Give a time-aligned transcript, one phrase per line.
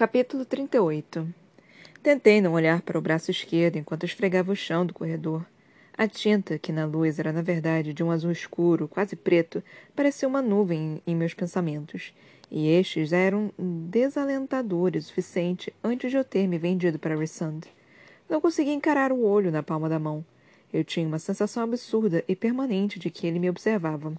[0.00, 1.28] Capítulo 38
[2.02, 5.44] Tentei não olhar para o braço esquerdo enquanto esfregava o chão do corredor.
[5.92, 9.62] A tinta, que na luz era na verdade de um azul escuro, quase preto,
[9.94, 12.14] parecia uma nuvem em meus pensamentos.
[12.50, 17.60] E estes eram desalentadores o suficiente antes de eu ter me vendido para Rissand.
[18.26, 20.24] Não conseguia encarar o olho na palma da mão.
[20.72, 24.14] Eu tinha uma sensação absurda e permanente de que ele me observava.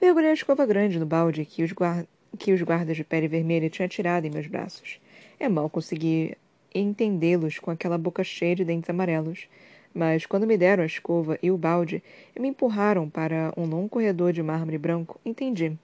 [0.00, 2.06] Mergulhei a escova grande no balde que os, guarda
[2.38, 5.00] que os guardas de pele vermelha tinham tirado em meus braços.
[5.38, 6.36] É mal conseguir
[6.74, 9.48] entendê-los com aquela boca cheia de dentes amarelos.
[9.92, 12.02] Mas quando me deram a escova e o balde
[12.34, 15.76] e me empurraram para um longo corredor de mármore branco, entendi.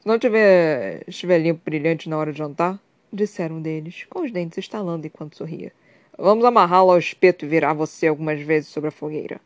[0.00, 2.78] Se não tiver, estiver brilhante na hora de jantar,
[3.12, 5.72] disseram um deles, com os dentes estalando enquanto sorria.
[6.18, 9.40] Vamos amarrá-lo ao espeto e virar você algumas vezes sobre a fogueira.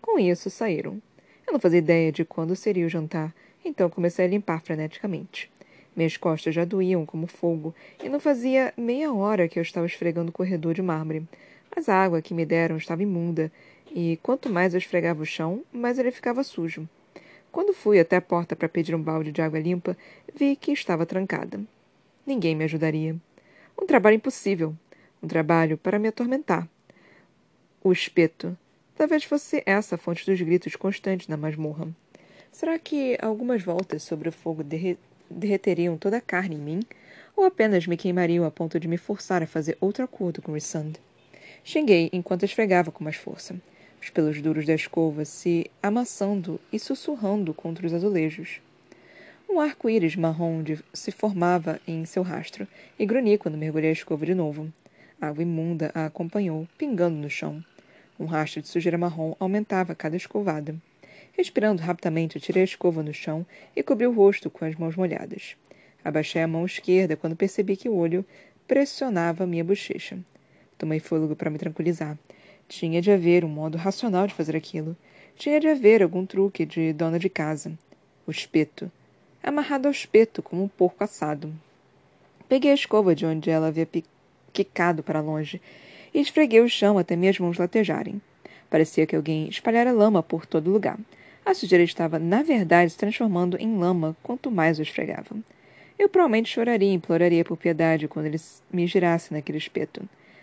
[0.00, 1.02] Com isso, saíram.
[1.46, 3.34] Eu não fazia ideia de quando seria o jantar,
[3.66, 5.50] então comecei a limpar freneticamente.
[5.94, 10.30] Minhas costas já doíam como fogo, e não fazia meia hora que eu estava esfregando
[10.30, 11.26] o corredor de mármore.
[11.74, 13.50] Mas a água que me deram estava imunda,
[13.90, 16.88] e quanto mais eu esfregava o chão, mais ele ficava sujo.
[17.50, 19.96] Quando fui até a porta para pedir um balde de água limpa,
[20.34, 21.60] vi que estava trancada.
[22.26, 23.16] Ninguém me ajudaria.
[23.80, 24.74] Um trabalho impossível.
[25.22, 26.68] Um trabalho para me atormentar.
[27.82, 28.56] O espeto.
[28.94, 31.88] Talvez fosse essa a fonte dos gritos constantes na masmorra.
[32.50, 36.80] Será que algumas voltas sobre o fogo derre derreteriam toda a carne em mim?
[37.36, 40.94] Ou apenas me queimariam a ponto de me forçar a fazer outro acordo com Rissand?
[41.64, 43.56] Xinguei enquanto esfregava com mais força,
[44.00, 48.60] os pelos duros da escova se amassando e sussurrando contra os azulejos.
[49.48, 52.66] Um arco-íris marrom de, se formava em seu rastro,
[52.98, 54.72] e grunhi quando mergulhei a escova de novo.
[55.20, 57.64] A água imunda a acompanhou, pingando no chão.
[58.18, 60.74] Um rastro de sujeira marrom aumentava a cada escovada.
[61.36, 63.44] Respirando rapidamente, tirei a escova no chão
[63.76, 65.54] e cobri o rosto com as mãos molhadas.
[66.02, 68.24] Abaixei a mão esquerda quando percebi que o olho
[68.66, 70.18] pressionava minha bochecha.
[70.78, 72.16] Tomei fôlego para me tranquilizar.
[72.66, 74.96] Tinha de haver um modo racional de fazer aquilo.
[75.36, 77.78] Tinha de haver algum truque de dona de casa.
[78.26, 78.90] O espeto.
[79.42, 81.52] Amarrado ao espeto como um porco assado.
[82.48, 83.86] Peguei a escova de onde ela havia
[84.54, 85.60] quicado para longe
[86.14, 88.22] e esfreguei o chão até minhas mãos latejarem.
[88.70, 90.98] Parecia que alguém espalhara lama por todo lugar.
[91.46, 95.36] A sujeira estava, na verdade, se transformando em lama quanto mais o esfregava.
[95.96, 100.02] Eu provavelmente choraria e imploraria por piedade quando ele me girasse naquele espeto.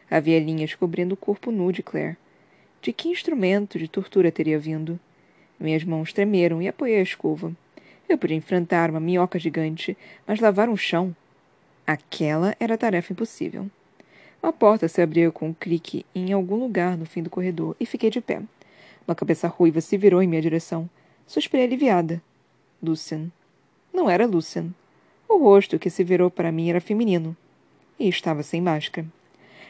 [0.09, 2.15] Havia linhas cobrindo o corpo nu de Claire.
[2.81, 4.97] De que instrumento de tortura teria vindo?
[5.59, 7.51] Minhas mãos tremeram e apoiei a escova.
[8.07, 11.13] Eu podia enfrentar uma minhoca gigante, mas lavar um chão?
[11.85, 13.69] Aquela era tarefa impossível.
[14.41, 17.85] Uma porta se abriu com um clique em algum lugar no fim do corredor e
[17.85, 18.41] fiquei de pé.
[19.07, 20.89] Uma cabeça ruiva se virou em minha direção.
[21.27, 22.21] Suspirei aliviada.
[22.81, 23.31] Lucian.
[23.93, 24.67] Não era Lucian.
[25.27, 27.35] O rosto que se virou para mim era feminino.
[27.99, 29.05] E estava sem máscara.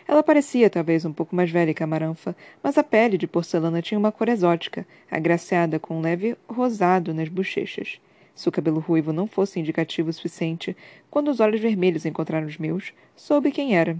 [0.07, 3.81] Ela parecia talvez um pouco mais velha que a Maranfa, mas a pele de porcelana
[3.81, 7.99] tinha uma cor exótica, agraciada com um leve rosado nas bochechas.
[8.35, 10.75] Se o cabelo ruivo não fosse indicativo o suficiente,
[11.09, 13.97] quando os olhos vermelhos encontraram os meus, soube quem era.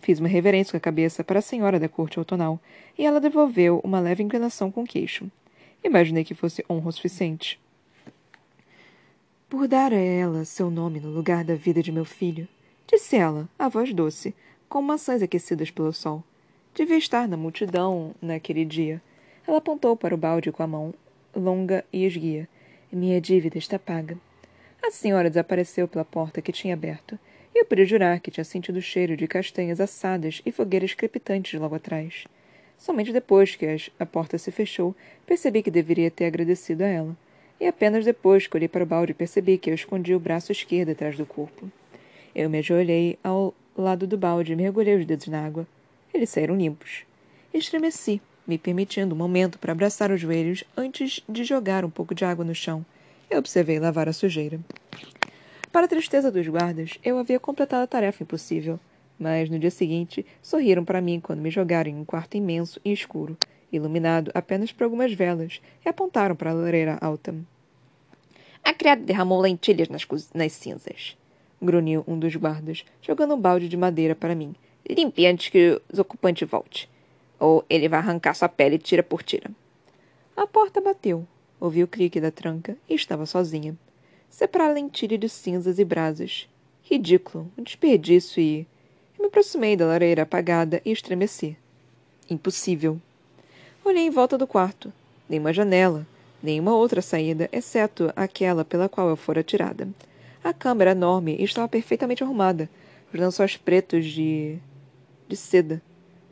[0.00, 2.60] Fiz uma reverência com a cabeça para a senhora da corte outonal,
[2.96, 5.30] e ela devolveu uma leve inclinação com o queixo.
[5.82, 7.60] Imaginei que fosse honra o suficiente.
[9.48, 12.46] Por dar a ela seu nome no lugar da vida de meu filho,
[12.86, 14.34] disse ela, a voz doce,
[14.68, 16.22] com maçãs aquecidas pelo sol.
[16.74, 19.00] Devia estar na multidão naquele dia.
[19.46, 20.94] Ela apontou para o balde com a mão
[21.34, 22.48] longa e esguia.
[22.92, 24.18] Minha dívida está paga.
[24.82, 27.18] A senhora desapareceu pela porta que tinha aberto
[27.58, 31.74] eu podia jurar que tinha sentido o cheiro de castanhas assadas e fogueiras crepitantes logo
[31.74, 32.24] atrás.
[32.78, 33.66] Somente depois que
[33.98, 34.94] a porta se fechou,
[35.26, 37.16] percebi que deveria ter agradecido a ela.
[37.60, 40.90] E apenas depois que olhei para o balde, percebi que eu escondi o braço esquerdo
[40.90, 41.70] atrás do corpo.
[42.34, 45.66] Eu me ajoelhei ao lado do balde e mergulhei os dedos na água.
[46.14, 47.04] Eles saíram limpos.
[47.52, 52.24] Estremeci, me permitindo um momento para abraçar os joelhos antes de jogar um pouco de
[52.24, 52.86] água no chão.
[53.28, 54.60] Eu observei lavar a sujeira.
[55.70, 58.80] Para a tristeza dos guardas, eu havia completado a tarefa impossível.
[59.18, 62.92] Mas no dia seguinte, sorriram para mim quando me jogaram em um quarto imenso e
[62.92, 63.36] escuro,
[63.70, 67.34] iluminado apenas por algumas velas, e apontaram para a lareira alta.
[68.64, 71.16] A criada derramou lentilhas nas, nas cinzas.
[71.60, 74.54] Grunhiu um dos guardas, jogando um balde de madeira para mim.
[74.88, 76.88] Limpe antes que o ocupante volte.
[77.38, 79.50] Ou ele vai arrancar sua pele tira por tira.
[80.34, 81.26] A porta bateu.
[81.60, 83.76] Ouvi o clique da tranca e estava sozinha
[84.30, 86.48] separar lentilha de cinzas e brasas.
[86.82, 88.66] Ridículo, um desperdício e.
[89.16, 91.56] Eu me aproximei da lareira apagada e estremeci.
[92.30, 93.00] Impossível.
[93.84, 94.92] Olhei em volta do quarto.
[95.28, 96.06] Nenhuma janela,
[96.42, 99.88] nenhuma outra saída, exceto aquela pela qual eu fora tirada.
[100.42, 102.70] A cama era enorme e estava perfeitamente arrumada,
[103.12, 104.58] os lençóis pretos de.
[105.26, 105.82] de seda.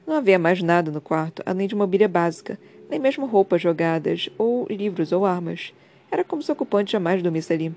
[0.07, 2.59] Não havia mais nada no quarto, além de mobília básica,
[2.89, 5.75] nem mesmo roupas jogadas, ou livros ou armas.
[6.11, 7.73] Era como se o ocupante jamais dormisse ali.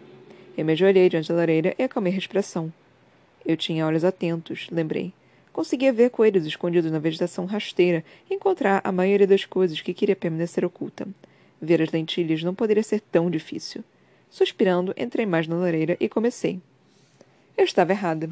[0.58, 2.72] Eu me ajoelhei diante da lareira e acalmei a respiração.
[3.46, 5.14] Eu tinha olhos atentos, lembrei.
[5.52, 10.16] Conseguia ver coelhos escondidos na vegetação rasteira e encontrar a maioria das coisas que queria
[10.16, 11.08] permanecer oculta.
[11.62, 13.84] Ver as lentilhas não poderia ser tão difícil.
[14.30, 16.62] Suspirando, entrei mais na lareira e comecei.
[17.58, 18.30] Eu estava errada.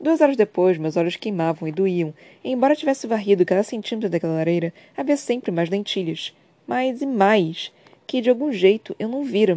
[0.00, 2.12] Duas horas depois, meus olhos queimavam e doíam,
[2.42, 6.34] e embora tivesse varrido cada centímetro daquela lareira, havia sempre mais lentilhas.
[6.66, 7.72] Mais e mais,
[8.10, 9.56] que de algum jeito eu não vira.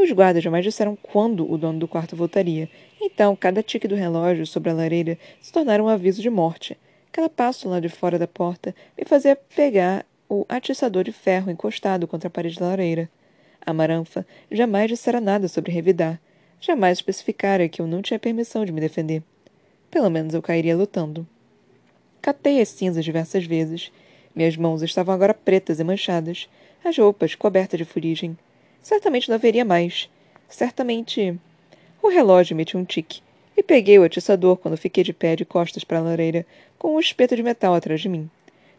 [0.00, 2.66] Os guardas jamais disseram quando o dono do quarto voltaria,
[2.98, 6.74] então cada tique do relógio sobre a lareira se tornara um aviso de morte.
[7.12, 12.08] Cada passo lá de fora da porta me fazia pegar o atiçador de ferro encostado
[12.08, 13.10] contra a parede da lareira.
[13.60, 16.18] A maranfa jamais dissera nada sobre revidar.
[16.62, 19.22] Jamais especificara que eu não tinha permissão de me defender.
[19.90, 21.28] Pelo menos eu cairia lutando.
[22.22, 23.92] Catei as cinzas diversas vezes.
[24.34, 26.48] Minhas mãos estavam agora pretas e manchadas,
[26.84, 28.36] as roupas cobertas de fuligem.
[28.82, 30.10] Certamente não haveria mais.
[30.48, 31.38] Certamente.
[32.02, 33.22] O relógio emitiu um tique,
[33.56, 36.44] e peguei o atiçador quando fiquei de pé de costas para a lareira,
[36.78, 38.28] com um espeto de metal atrás de mim.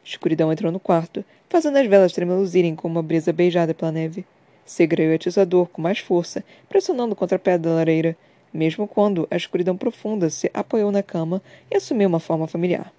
[0.04, 4.26] Escuridão entrou no quarto, fazendo as velas tremeluzirem como uma brisa beijada pela neve.
[4.66, 8.18] Segurei o atiçador com mais força, pressionando contra a pedra da lareira,
[8.54, 11.42] mesmo quando a escuridão profunda se apoiou na cama
[11.72, 12.92] e assumiu uma forma familiar.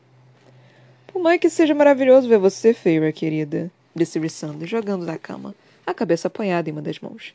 [1.07, 5.55] Por mais que seja maravilhoso ver você, Feira, querida, disse Rissanda, jogando da cama,
[5.87, 7.35] a cabeça apoiada em uma das mãos.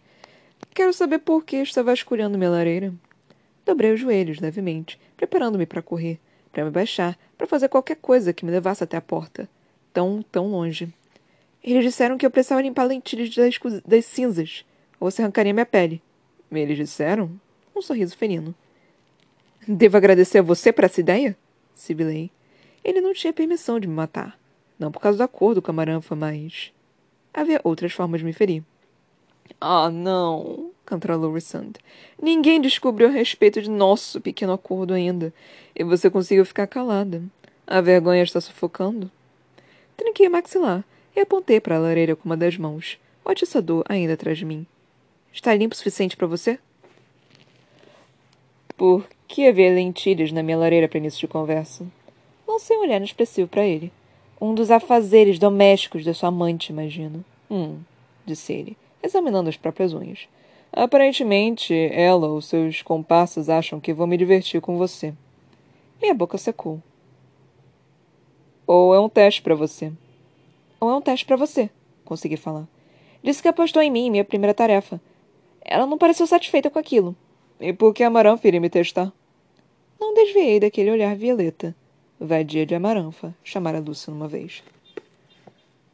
[0.74, 2.94] Quero saber por que está vasculhando minha lareira.
[3.66, 6.20] Dobrei os joelhos levemente, preparando-me para correr,
[6.52, 9.48] para me baixar, para fazer qualquer coisa que me levasse até a porta
[9.94, 10.92] tão, tão longe.
[11.64, 14.66] Eles disseram que eu precisava limpar lentilhas das, das cinzas,
[15.00, 16.02] ou você arrancaria minha pele.
[16.52, 17.30] Eles disseram?
[17.76, 18.56] Um sorriso ferino.
[19.68, 21.38] Devo agradecer a você por essa ideia?
[21.76, 22.32] Sibilei.
[22.84, 24.39] Ele não tinha permissão de me matar.
[24.80, 26.72] Não por causa do acordo com a Maranfa, mas.
[27.34, 28.64] Havia outras formas de me ferir.
[29.60, 31.74] Ah, não, cantarolou Rissand.
[32.22, 35.34] Ninguém descobriu a respeito de nosso pequeno acordo ainda.
[35.76, 37.22] E você conseguiu ficar calada.
[37.68, 39.12] A vergonha está sufocando?
[39.98, 40.84] Trinquei o maxilar
[41.16, 44.66] e apontei para a lareira com uma das mãos, o atiçador ainda atrás de mim.
[45.34, 46.58] Está limpo o suficiente para você?
[48.78, 51.86] Por que havia lentilhas na minha lareira para início de conversa?
[52.48, 53.92] Lancei um olhar expressivo para ele.
[54.42, 57.26] Um dos afazeres domésticos da sua amante, imagino.
[57.52, 57.80] Hum,
[58.26, 60.28] disse ele, examinando as próprias unhas.
[60.72, 65.14] Aparentemente, ela ou seus comparsas acham que vou me divertir com você.
[66.02, 66.82] Minha boca secou.
[68.66, 69.92] Ou é um teste para você.
[70.80, 71.70] Ou é um teste para você,
[72.06, 72.68] consegui falar.
[73.22, 75.02] Disse que apostou em mim em minha primeira tarefa.
[75.62, 77.16] Ela não pareceu satisfeita com aquilo.
[77.60, 79.12] E por que Amaranfa iria me testar?
[80.00, 81.76] Não desviei daquele olhar violeta.
[82.20, 84.64] Vadia de Amaranfa, chamara Lúcia uma vez.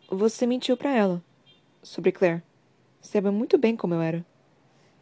[0.09, 1.23] Você mentiu para ela.
[1.83, 2.41] Sobre Claire.
[3.01, 4.25] Sabe muito bem como eu era.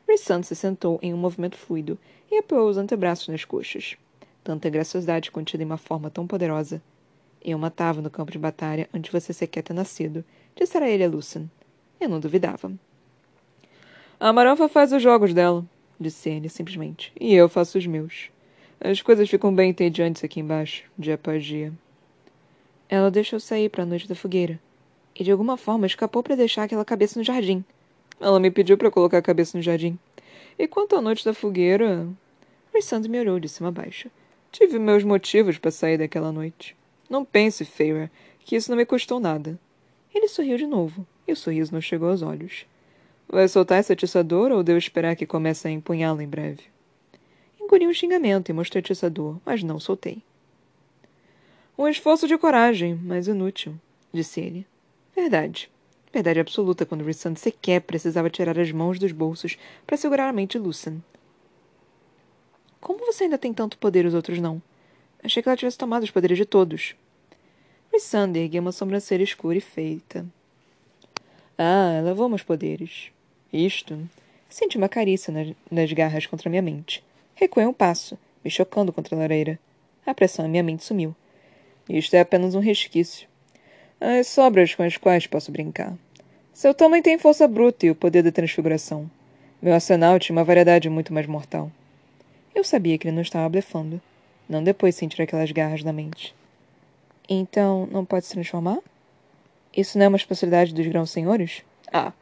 [0.07, 1.97] Rissand se sentou em um movimento fluido
[2.29, 3.95] e apoiou os antebraços nas coxas.
[4.43, 6.81] Tanta graciosidade contida em uma forma tão poderosa
[7.43, 10.23] eu matava no campo de batalha antes de você sequer ter nascido,
[10.55, 11.51] dissera ele a Lucien.
[11.99, 12.71] Eu não duvidava.
[14.19, 15.65] A Amaranfa faz os jogos dela,
[15.99, 18.31] disse ele, simplesmente, e eu faço os meus.
[18.85, 21.71] As coisas ficam bem entediantes aqui embaixo, dia após dia.
[22.89, 24.59] Ela deixou sair para a noite da fogueira,
[25.17, 27.63] e de alguma forma escapou para deixar aquela cabeça no jardim.
[28.19, 29.97] Ela me pediu para colocar a cabeça no jardim.
[30.59, 32.05] E quanto à noite da fogueira.
[32.75, 34.11] Rissand me olhou de cima a baixo.
[34.51, 36.75] Tive meus motivos para sair daquela noite.
[37.09, 38.11] Não pense, Feyre,
[38.41, 39.57] que isso não me custou nada.
[40.13, 42.65] Ele sorriu de novo, e o sorriso não chegou aos olhos.
[43.29, 46.73] Vai soltar esse atiçador ou devo esperar que comece a empunhá-lo em breve?
[47.73, 50.21] Engoli um xingamento e mostrei o atiçador, mas não soltei.
[51.75, 53.73] Um esforço de coragem, mas inútil,
[54.13, 54.67] disse ele.
[55.15, 55.71] Verdade.
[56.13, 60.59] Verdade absoluta quando Rissand sequer precisava tirar as mãos dos bolsos para segurar a mente
[60.59, 61.03] Lucen.
[62.79, 64.61] Como você ainda tem tanto poder e os outros não?
[65.23, 66.95] Achei que ela tivesse tomado os poderes de todos.
[67.91, 70.23] Rissanda ergueu uma sobrancelha escura e feita.
[71.57, 73.09] Ah, ela levou meus poderes.
[73.51, 74.07] Isto.
[74.47, 75.33] Senti uma carícia
[75.71, 77.03] nas garras contra minha mente.
[77.43, 79.59] Recuei um passo, me chocando contra a lareira.
[80.05, 81.13] A pressão em minha mente sumiu.
[81.89, 83.27] Isto é apenas um resquício.
[83.99, 85.93] As sobras com as quais posso brincar.
[86.53, 89.11] Seu tamanho tem força bruta e o poder da transfiguração.
[89.61, 91.69] Meu arsenal tinha uma variedade muito mais mortal.
[92.55, 94.01] Eu sabia que ele não estava blefando.
[94.47, 96.33] Não depois de sentir aquelas garras na mente.
[97.27, 98.79] Então, não pode se transformar?
[99.75, 101.61] Isso não é uma especialidade dos grãos senhores?
[101.91, 102.13] Ah,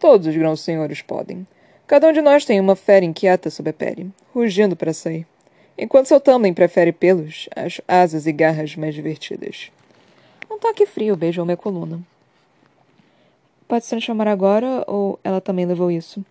[0.00, 1.46] todos os grãos senhores podem.
[1.86, 5.24] Cada um de nós tem uma fera inquieta sob a pele, rugindo para sair.
[5.78, 9.70] Enquanto seu Tamlin prefere pelos, as asas e garras mais divertidas.
[10.50, 12.00] Um toque frio beijou minha coluna.
[13.68, 16.24] Pode se transformar agora ou ela também levou isso?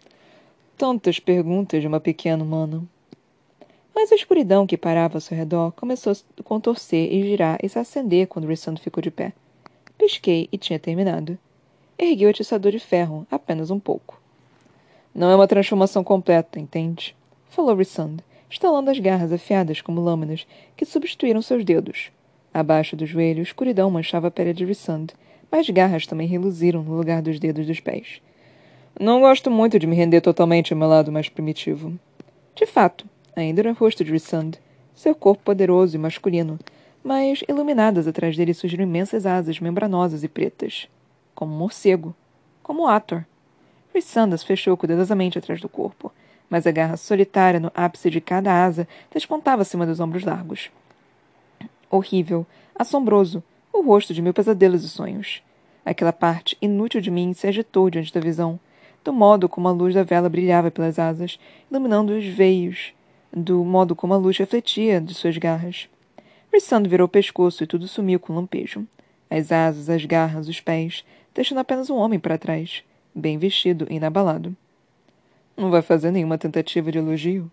[0.77, 2.83] Tantas perguntas de uma pequena humana.
[3.93, 7.79] Mas a escuridão que parava ao seu redor começou a contorcer e girar e se
[7.79, 9.31] acender quando Rissando ficou de pé.
[9.97, 11.37] Pisquei e tinha terminado.
[11.97, 14.24] Ergui o atiçador de ferro, apenas um pouco.
[15.15, 17.15] Não é uma transformação completa, entende?
[17.47, 18.17] Falou Rissand,
[18.49, 20.45] estalando as garras afiadas como lâminas
[20.75, 22.11] que substituíram seus dedos.
[22.53, 25.07] Abaixo do joelho, escuridão manchava a pele de Rissand,
[25.49, 28.21] mas garras também reluziram no lugar dos dedos dos pés.
[28.99, 31.97] Não gosto muito de me render totalmente ao meu lado mais primitivo.
[32.53, 34.51] De fato, ainda era o rosto de Rissand,
[34.93, 36.59] seu corpo poderoso e masculino,
[37.01, 40.89] mas iluminadas atrás dele surgiram imensas asas membranosas e pretas.
[41.33, 42.13] Como um morcego.
[42.61, 43.25] Como Ator.
[43.95, 46.11] Rissandus fechou cuidadosamente atrás do corpo,
[46.49, 50.69] mas a garra solitária no ápice de cada asa despontava acima dos ombros largos.
[51.89, 52.45] Horrível,
[52.77, 55.41] assombroso, o rosto de mil pesadelos e sonhos.
[55.85, 58.59] Aquela parte inútil de mim se agitou diante da visão,
[59.01, 61.39] do modo como a luz da vela brilhava pelas asas,
[61.71, 62.93] iluminando os veios,
[63.31, 65.87] do modo como a luz refletia de suas garras.
[66.51, 68.85] Rissando virou o pescoço e tudo sumiu com um lampejo.
[69.29, 72.83] As asas, as garras, os pés, deixando apenas um homem para trás
[73.15, 74.55] bem vestido e inabalado.
[75.55, 77.49] Não vai fazer nenhuma tentativa de elogio?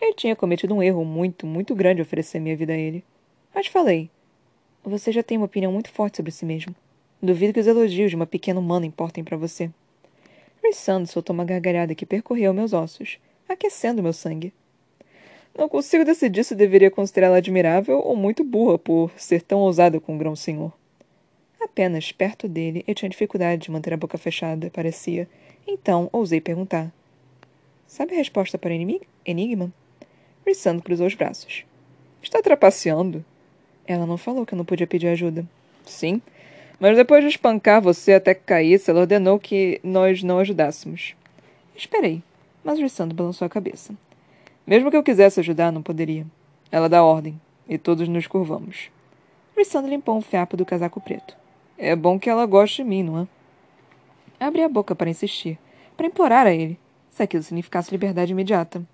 [0.00, 3.04] Eu tinha cometido um erro muito, muito grande oferecer minha vida a ele.
[3.54, 4.10] Mas falei.
[4.82, 6.74] Você já tem uma opinião muito forte sobre si mesmo.
[7.22, 9.70] Duvido que os elogios de uma pequena humana importem para você.
[10.64, 14.52] Rissando soltou uma gargalhada que percorreu meus ossos, aquecendo meu sangue.
[15.56, 20.14] Não consigo decidir se deveria considerá-la admirável ou muito burra por ser tão ousada com
[20.14, 20.72] o grão-senhor.
[21.60, 25.28] Apenas perto dele eu tinha dificuldade de manter a boca fechada, parecia.
[25.66, 26.92] Então ousei perguntar.
[27.86, 29.72] Sabe a resposta para enigma?
[30.46, 31.64] Rissando cruzou os braços.
[32.22, 33.24] Está trapaceando?
[33.86, 35.44] Ela não falou que eu não podia pedir ajuda.
[35.84, 36.22] Sim,
[36.78, 41.14] mas depois de espancar você até que caísse, ela ordenou que nós não ajudássemos.
[41.76, 42.22] Esperei,
[42.64, 43.94] mas Rissando balançou a cabeça.
[44.66, 46.26] Mesmo que eu quisesse ajudar, não poderia.
[46.70, 48.90] Ela dá ordem, e todos nos curvamos.
[49.56, 51.39] Rissando limpou um fiapo do casaco preto.
[51.82, 53.26] É bom que ela goste de mim, não é?
[54.38, 55.58] Abri a boca para insistir,
[55.96, 56.78] para implorar a ele,
[57.10, 58.86] se aquilo significasse liberdade imediata.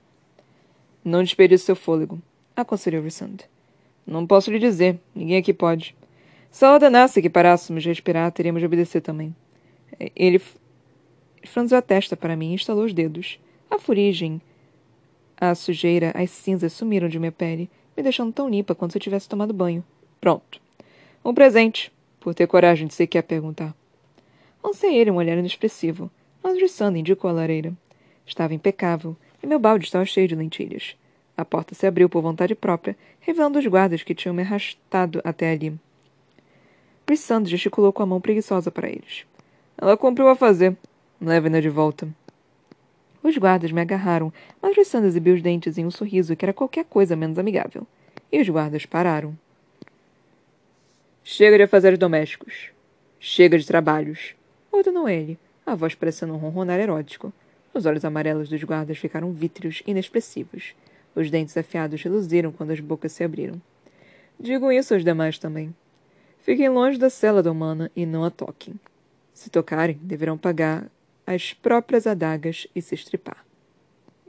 [1.04, 2.22] Não desperdice seu fôlego,
[2.54, 3.38] aconselhou Rissand.
[4.06, 5.96] Não posso lhe dizer, ninguém aqui pode.
[6.48, 9.34] Se ela ordenasse que parássemos de respirar, teríamos de obedecer também.
[10.14, 10.40] Ele
[11.42, 13.40] franziu a testa para mim e estalou os dedos.
[13.68, 14.40] A furigem,
[15.36, 19.02] a sujeira, as cinzas sumiram de minha pele, me deixando tão limpa quanto se eu
[19.02, 19.84] tivesse tomado banho.
[20.20, 20.60] Pronto.
[21.24, 21.90] Um presente
[22.26, 23.72] por ter coragem de sequer perguntar.
[24.60, 26.10] Lancei ele um olhar inexpressivo,
[26.42, 27.72] mas Rissanda indicou a lareira.
[28.26, 30.96] Estava impecável, e meu balde estava cheio de lentilhas.
[31.36, 35.52] A porta se abriu por vontade própria, revelando os guardas que tinham me arrastado até
[35.52, 35.78] ali.
[37.08, 39.24] Rissanda gesticulou com a mão preguiçosa para eles.
[39.78, 40.76] Ela cumpriu a fazer.
[41.20, 42.08] Leve-na de volta.
[43.22, 46.86] Os guardas me agarraram, mas Rissanda exibiu os dentes em um sorriso que era qualquer
[46.86, 47.86] coisa menos amigável.
[48.32, 49.38] E os guardas pararam.
[51.28, 52.70] Chega de afazeres domésticos.
[53.18, 54.36] Chega de trabalhos.
[54.70, 57.32] Ordenou ele, a voz parecendo um ronronar erótico.
[57.74, 60.76] Os olhos amarelos dos guardas ficaram vítreos, inexpressivos.
[61.16, 63.60] Os dentes afiados reluziram quando as bocas se abriram.
[64.38, 65.74] Digo isso aos demais também.
[66.38, 68.78] Fiquem longe da cela humana e não a toquem.
[69.34, 70.88] Se tocarem, deverão pagar
[71.26, 73.44] as próprias adagas e se estripar.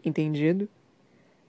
[0.04, 0.68] Entendido?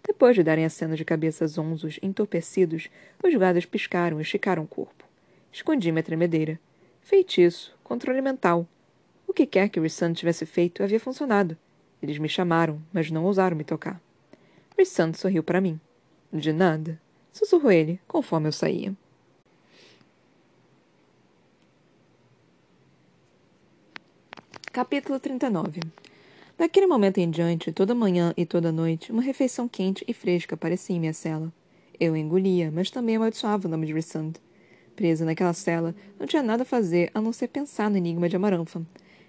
[0.06, 2.90] Depois de darem aceno de cabeças onzos entorpecidos,
[3.24, 5.07] os guardas piscaram e esticaram o corpo.
[5.52, 6.60] Escondi minha tremedeira.
[7.00, 8.66] Feitiço, controle mental.
[9.26, 11.56] O que quer que Rissand tivesse feito havia funcionado.
[12.02, 14.00] Eles me chamaram, mas não ousaram me tocar.
[14.78, 15.80] Rissand sorriu para mim.
[16.32, 17.00] De nada,
[17.32, 18.94] sussurrou ele, conforme eu saía.
[24.70, 25.80] Capítulo 39
[26.56, 30.94] Daquele momento em diante, toda manhã e toda noite, uma refeição quente e fresca aparecia
[30.94, 31.52] em minha cela.
[31.98, 34.34] Eu engolia, mas também amaldiçoava o nome de Rissand.
[34.98, 38.34] Presa naquela cela, não tinha nada a fazer a não ser pensar no enigma de
[38.34, 38.82] Amaranfa.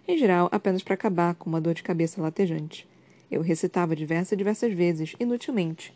[0.07, 2.89] Em geral, apenas para acabar com uma dor de cabeça latejante.
[3.29, 5.93] Eu recitava diversas e diversas vezes, inutilmente.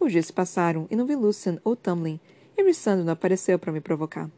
[0.00, 2.18] Os dias se passaram e não vi Lucian ou Tumlin,
[2.56, 4.30] e Rissando não apareceu para me provocar.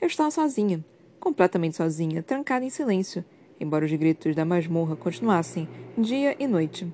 [0.00, 0.84] Eu estava sozinha,
[1.20, 3.24] completamente sozinha, trancada em silêncio,
[3.60, 6.92] embora os gritos da masmorra continuassem, dia e noite.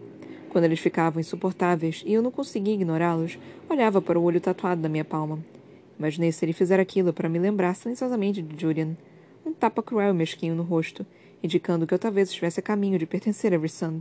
[0.51, 3.39] Quando eles ficavam insuportáveis e eu não conseguia ignorá-los,
[3.71, 5.43] olhava para o olho tatuado da minha palma.
[5.99, 8.97] Imaginei se ele fizer aquilo para me lembrar silenciosamente de Julian.
[9.45, 11.05] Um tapa cruel e mesquinho no rosto,
[11.43, 14.01] indicando que eu talvez estivesse a caminho de pertencer a Rissand.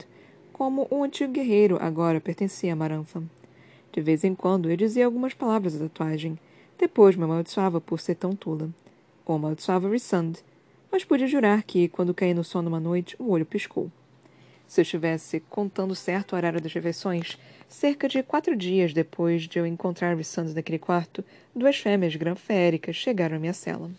[0.53, 3.23] como um antigo guerreiro agora pertencia a Maranfa.
[3.91, 6.37] De vez em quando eu dizia algumas palavras da tatuagem.
[6.77, 8.69] Depois me amaldiçoava por ser tão tula.
[9.25, 10.33] Ou amaldiçoava Rissand.
[10.91, 13.91] Mas pude jurar que, quando caí no sono uma noite, o olho piscou.
[14.71, 17.37] Se eu estivesse contando certo o horário das refeições,
[17.67, 23.35] cerca de quatro dias depois de eu encontrar Rissand naquele quarto, duas fêmeas granféricas chegaram
[23.35, 23.91] à minha cela.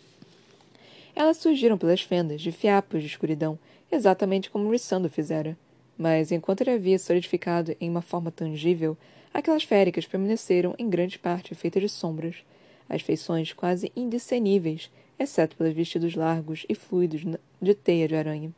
[1.14, 3.58] Elas surgiram pelas fendas de fiapos de escuridão,
[3.90, 5.58] exatamente como Rissando fizera.
[5.98, 8.96] Mas, enquanto ele havia solidificado em uma forma tangível,
[9.34, 12.36] aquelas féricas permaneceram em grande parte feitas de sombras,
[12.88, 17.20] as feições quase indiscerníveis, exceto pelos vestidos largos e fluidos
[17.60, 18.54] de teia de aranha.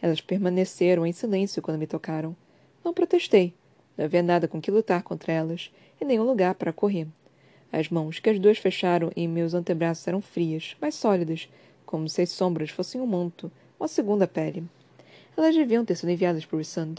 [0.00, 2.36] Elas permaneceram em silêncio quando me tocaram.
[2.84, 3.54] Não protestei.
[3.96, 7.08] Não havia nada com que lutar contra elas, e nenhum lugar para correr.
[7.72, 11.48] As mãos que as duas fecharam em meus antebraços eram frias, mas sólidas,
[11.84, 14.64] como se as sombras fossem um manto, uma segunda pele.
[15.36, 16.96] Elas deviam ter sido enviadas por Sand.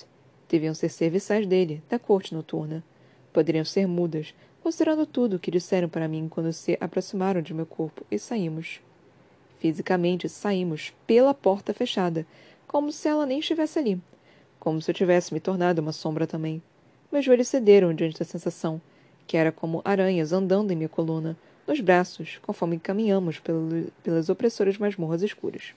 [0.47, 2.83] Deviam ser serviçais dele, da corte noturna.
[3.31, 7.65] Poderiam ser mudas, considerando tudo o que disseram para mim quando se aproximaram de meu
[7.65, 8.81] corpo e saímos.
[9.59, 12.25] Fisicamente saímos pela porta fechada,
[12.69, 13.99] como se ela nem estivesse ali.
[14.59, 16.61] Como se eu tivesse me tornado uma sombra também.
[17.11, 18.79] Meus joelhos cederam diante da sensação,
[19.25, 21.35] que era como aranhas andando em minha coluna,
[21.65, 23.41] nos braços, conforme caminhamos
[24.03, 25.73] pelas opressoras masmorras escuras.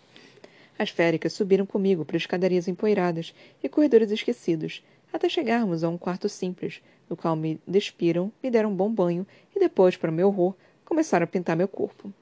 [0.78, 6.28] As féricas subiram comigo por escadarias empoeiradas e corredores esquecidos, até chegarmos a um quarto
[6.28, 10.54] simples, no qual me despiram, me deram um bom banho e depois, para meu horror,
[10.84, 12.12] começaram a pintar meu corpo.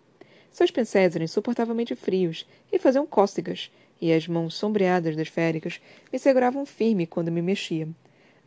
[0.48, 3.68] Seus pincéis eram insuportavelmente frios e faziam cócegas,
[4.00, 5.80] e as mãos sombreadas das féricas
[6.12, 7.88] me seguravam firme quando me mexia.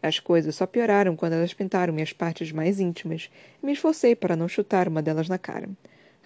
[0.02, 3.30] As coisas só pioraram quando elas pintaram minhas partes mais íntimas
[3.62, 5.70] e me esforcei para não chutar uma delas na cara.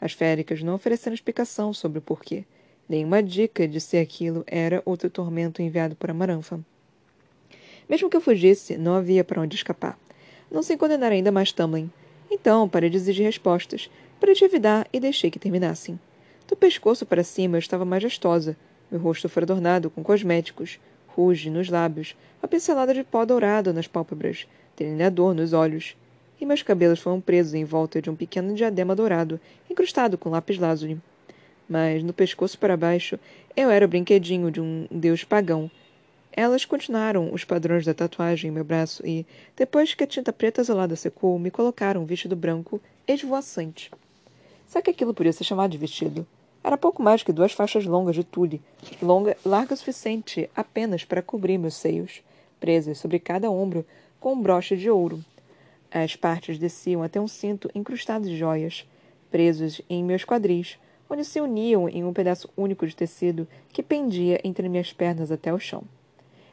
[0.01, 2.45] As féricas não ofereceram explicação sobre o porquê.
[2.89, 6.59] Nenhuma dica de se aquilo era outro tormento enviado por Amaranfa.
[7.89, 9.97] Mesmo que eu fugisse, não havia para onde escapar.
[10.49, 11.89] Não sem condenar ainda mais Tamlin.
[12.31, 15.99] Então, parei de exigir respostas, parei de evitar e deixei que terminassem.
[16.47, 18.57] Do pescoço para cima eu estava majestosa.
[18.89, 23.87] Meu rosto foi adornado com cosméticos, ruge nos lábios, a pincelada de pó dourado nas
[23.87, 24.47] pálpebras,
[24.77, 25.97] delineador nos olhos.
[26.39, 30.57] E meus cabelos foram presos em volta de um pequeno diadema dourado, incrustado com lápis
[30.57, 31.01] lazuli.
[31.67, 33.19] Mas, no pescoço para baixo,
[33.55, 35.69] eu era o brinquedinho de um deus pagão.
[36.31, 40.61] Elas continuaram os padrões da tatuagem em meu braço e, depois que a tinta preta
[40.61, 43.91] azulada secou, me colocaram um vestido branco esvoaçante.
[44.67, 46.27] Será que aquilo podia ser chamado de vestido?
[46.67, 48.61] Era pouco mais que duas faixas longas de tule,
[49.01, 52.21] longa, larga o suficiente apenas para cobrir meus seios,
[52.59, 53.85] presas sobre cada ombro
[54.19, 55.23] com um broche de ouro.
[55.89, 58.85] As partes desciam até um cinto incrustado de joias,
[59.31, 60.77] presos em meus quadris,
[61.09, 65.53] onde se uniam em um pedaço único de tecido que pendia entre minhas pernas até
[65.53, 65.85] o chão.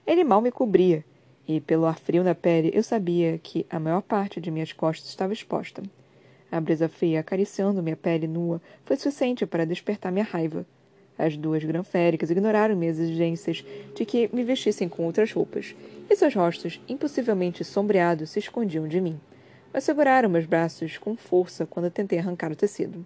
[0.07, 1.05] Ele mal me cobria,
[1.45, 5.09] e pelo ar frio na pele eu sabia que a maior parte de minhas costas
[5.09, 5.83] estava exposta.
[6.55, 10.65] A brisa fria acariciando minha pele nua foi suficiente para despertar minha raiva.
[11.19, 15.75] As duas granféricas ignoraram minhas exigências de que me vestissem com outras roupas,
[16.09, 19.19] e seus rostos, impossivelmente sombreados, se escondiam de mim.
[19.73, 23.05] Mas seguraram meus braços com força quando tentei arrancar o tecido.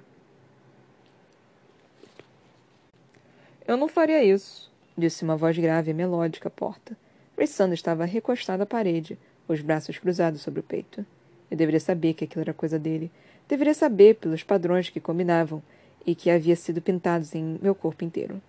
[3.67, 6.95] Eu não faria isso, disse uma voz grave e melódica à porta.
[7.39, 11.03] Rissanda estava recostada à parede, os braços cruzados sobre o peito.
[11.51, 13.11] Eu deveria saber que aquilo era coisa dele,
[13.49, 15.63] Deveria saber pelos padrões que combinavam
[16.07, 18.43] e que havia sido pintados em meu corpo inteiro.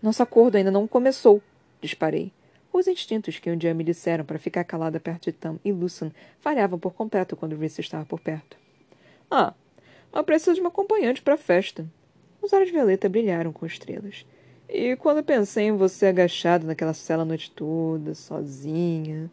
[0.00, 1.42] Nosso acordo ainda não começou,
[1.82, 2.32] disparei.
[2.72, 6.12] Os instintos que um dia me disseram para ficar calada perto de Tam e Lucian
[6.38, 8.56] falhavam por completo quando Reese estava por perto.
[9.28, 9.52] Ah,
[10.12, 11.84] mas preciso de uma acompanhante para a festa.
[12.40, 14.24] Os olhos Violeta brilharam com estrelas.
[14.68, 19.28] E quando pensei em você agachado naquela cela a noite toda, sozinha.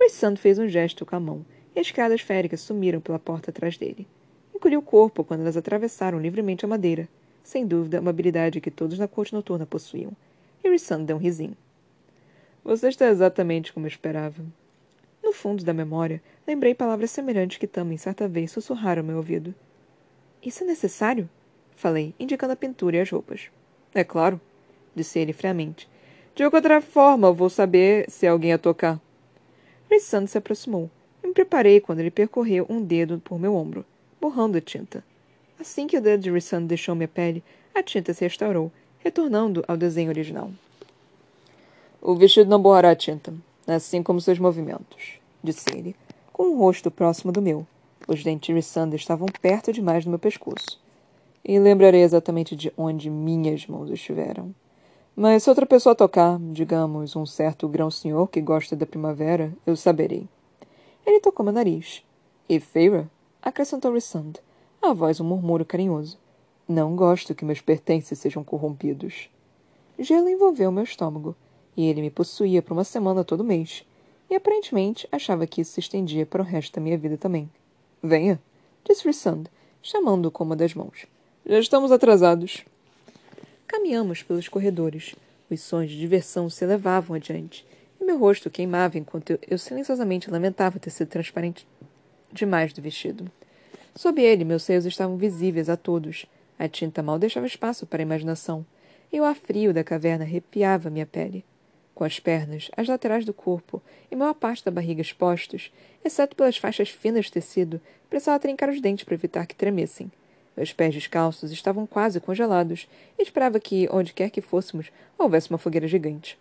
[0.00, 1.44] Reese fez um gesto com a mão,
[1.76, 4.06] e as criadas féricas sumiram pela porta atrás dele.
[4.58, 7.08] Encolheu o corpo quando elas atravessaram livremente a madeira.
[7.44, 10.10] Sem dúvida, uma habilidade que todos na corte noturna possuíam.
[10.64, 11.56] Harrison deu um risinho.
[12.64, 14.42] Você está exatamente como eu esperava.
[15.22, 19.54] No fundo da memória, lembrei palavras semelhantes que também certa vez sussurraram ao meu ouvido.
[20.44, 21.30] Isso é necessário?
[21.76, 23.52] Falei, indicando a pintura e as roupas.
[23.94, 24.40] É claro,
[24.92, 25.88] disse ele friamente.
[26.34, 29.00] De outra forma, vou saber se alguém a tocar.
[29.88, 30.90] Harrison se aproximou.
[31.22, 33.86] Me preparei quando ele percorreu um dedo por meu ombro
[34.20, 35.04] borrando a tinta.
[35.58, 37.42] Assim que o dedo de Rissan deixou minha pele,
[37.74, 40.50] a tinta se restaurou, retornando ao desenho original.
[42.00, 43.34] O vestido não borrará a tinta,
[43.66, 45.96] assim como seus movimentos, disse ele,
[46.32, 47.66] com o um rosto próximo do meu.
[48.06, 50.80] Os dentes de Rissanda estavam perto demais do meu pescoço.
[51.44, 54.54] E lembrarei exatamente de onde minhas mãos estiveram.
[55.14, 60.28] Mas se outra pessoa tocar, digamos, um certo grão-senhor que gosta da primavera, eu saberei.
[61.04, 62.02] Ele tocou meu nariz.
[62.48, 63.10] E Feira?
[63.40, 64.34] Acrescentou Rissand,
[64.82, 66.18] a voz um murmúrio carinhoso.
[66.68, 69.30] Não gosto que meus pertences sejam corrompidos.
[69.98, 71.36] Gelo envolveu meu estômago,
[71.76, 73.84] e ele me possuía por uma semana todo mês.
[74.28, 77.48] E aparentemente achava que isso se estendia para o resto da minha vida também.
[78.02, 78.40] Venha,
[78.84, 79.44] disse Rissand,
[79.80, 81.06] chamando-o com uma das mãos.
[81.46, 82.64] Já estamos atrasados.
[83.66, 85.14] Caminhamos pelos corredores.
[85.48, 87.64] Os sons de diversão se elevavam adiante,
[88.00, 91.66] e meu rosto queimava enquanto eu silenciosamente lamentava ter sido transparente
[92.32, 93.30] demais do vestido.
[93.94, 96.26] Sob ele, meus seios estavam visíveis a todos.
[96.58, 98.64] A tinta mal deixava espaço para a imaginação,
[99.12, 101.44] e o ar frio da caverna arrepiava minha pele.
[101.94, 105.72] Com as pernas, as laterais do corpo e maior parte da barriga expostos,
[106.04, 110.10] exceto pelas faixas finas de tecido, precisava trincar os dentes para evitar que tremessem.
[110.56, 112.88] Meus pés descalços estavam quase congelados
[113.18, 116.38] e esperava que, onde quer que fôssemos, houvesse uma fogueira gigante.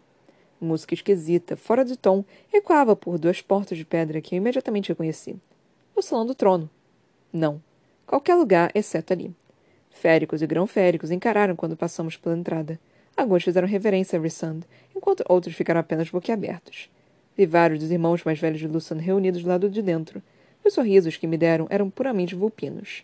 [0.60, 2.23] Música esquisita, fora de tom,
[2.54, 5.36] ecoava por duas portas de pedra que eu imediatamente reconheci.
[5.97, 6.69] O salão do trono.
[7.33, 7.60] Não.
[8.05, 9.33] Qualquer lugar, exceto ali.
[9.89, 12.79] Féricos e grão-féricos encararam quando passamos pela entrada.
[13.17, 14.60] Alguns fizeram reverência a Rissand,
[14.95, 16.88] enquanto outros ficaram apenas boquiabertos.
[17.36, 20.21] Vi vários dos irmãos mais velhos de Lucian reunidos do lado de dentro.
[20.63, 23.03] Os sorrisos que me deram eram puramente vulpinos.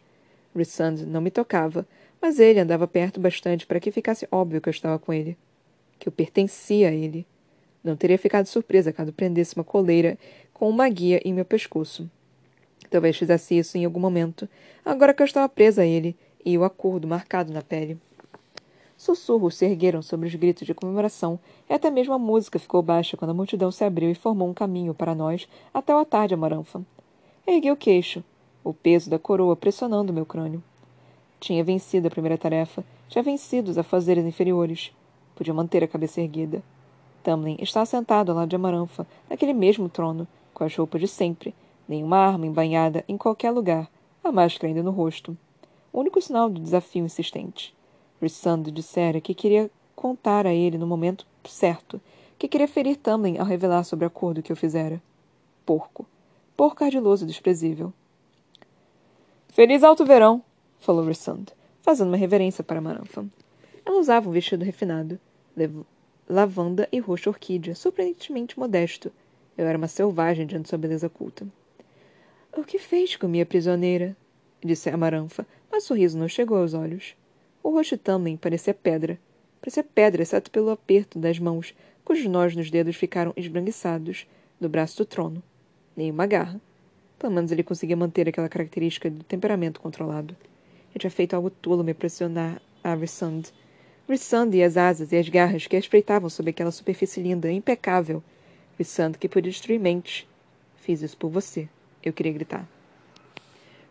[0.56, 1.88] Rissand não me tocava,
[2.21, 5.36] mas ele andava perto bastante para que ficasse óbvio que eu estava com ele.
[5.97, 7.25] Que eu pertencia a ele.
[7.84, 10.15] Não teria ficado surpresa caso prendesse uma coleira
[10.53, 12.08] com uma guia em meu pescoço.
[12.93, 14.47] Talvez fizesse isso em algum momento,
[14.86, 17.97] agora que eu estava presa a ele e o acordo marcado na pele.
[18.95, 23.17] Sussurros se ergueram sobre os gritos de comemoração, e até mesmo a música ficou baixa
[23.17, 26.36] quando a multidão se abriu e formou um caminho para nós até o altar de
[26.36, 26.84] Amaranfa.
[27.47, 28.23] Ergui o queixo,
[28.63, 30.63] o peso da coroa pressionando meu crânio.
[31.39, 34.91] Tinha vencido a primeira tarefa, tinha vencido os afazeres inferiores.
[35.36, 36.62] Podia manter a cabeça erguida.
[37.23, 41.56] Tamlin estava sentado ao lado de Amaranfa, naquele mesmo trono, com as roupas de sempre,
[41.88, 43.89] nenhuma arma embanhada em qualquer lugar,
[44.24, 45.38] a máscara ainda no rosto.
[45.91, 47.76] O único sinal do desafio insistente.
[48.22, 52.00] Rissando dissera que queria contar a ele no momento certo,
[52.38, 55.02] que queria ferir Tamlin ao revelar sobre o acordo que eu fizera.
[55.65, 56.06] Porco.
[56.56, 57.93] Porco ardiloso e desprezível.
[59.50, 60.41] Feliz alto verão,
[60.80, 61.46] falou Rissand,
[61.82, 63.26] fazendo uma reverência para Maranfa.
[63.86, 65.19] Ela usava um vestido refinado,
[66.28, 69.12] lavanda e roxo orquídea, surpreendentemente modesto.
[69.58, 71.46] Eu era uma selvagem diante de sua beleza culta.
[72.55, 74.15] O que fez com minha prisioneira?
[74.63, 77.15] disse Amaranfa, mas o sorriso não chegou aos olhos.
[77.63, 79.17] O rosto também parecia pedra.
[79.59, 81.73] Parecia pedra, exceto pelo aperto das mãos,
[82.05, 84.27] cujos nós nos dedos ficaram esbranquiçados,
[84.61, 85.41] do braço do trono.
[85.97, 86.61] Nenhuma garra.
[87.17, 90.37] Pelo menos ele conseguia manter aquela característica de temperamento controlado.
[90.93, 93.45] Eu tinha feito algo tolo me pressionar a Rissand.
[94.07, 98.23] Rissand e as asas e as garras que a espreitavam sob aquela superfície linda, impecável.
[98.77, 100.27] Rissand que podia destruir mentes.
[100.75, 101.67] Fiz isso por você.
[102.03, 102.67] Eu queria gritar.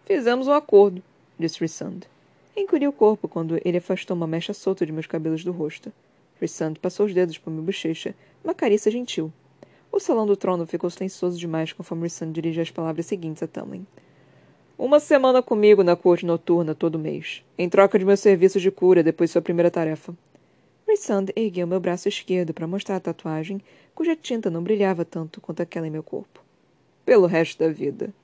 [0.04, 1.02] Fizemos um acordo,
[1.38, 2.00] disse Rissand.
[2.54, 5.90] Encolhi o corpo quando ele afastou uma mecha solta de meus cabelos do rosto.
[6.40, 9.32] Rissand passou os dedos por minha bochecha, uma carícia gentil.
[9.90, 13.86] O salão do trono ficou silencioso demais conforme Rissand dirigiu as palavras seguintes a Tamlin.
[14.76, 19.02] Uma semana comigo na corte noturna todo mês, em troca de meus serviços de cura
[19.02, 20.14] depois de sua primeira tarefa.
[20.88, 23.62] Rissand ergueu meu braço esquerdo para mostrar a tatuagem,
[23.94, 26.41] cuja tinta não brilhava tanto quanto aquela em meu corpo.
[27.04, 28.14] Pelo resto da vida.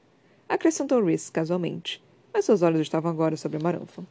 [0.48, 2.00] Acrescentou Rhys casualmente,
[2.32, 4.04] mas seus olhos estavam agora sobre a maranfa.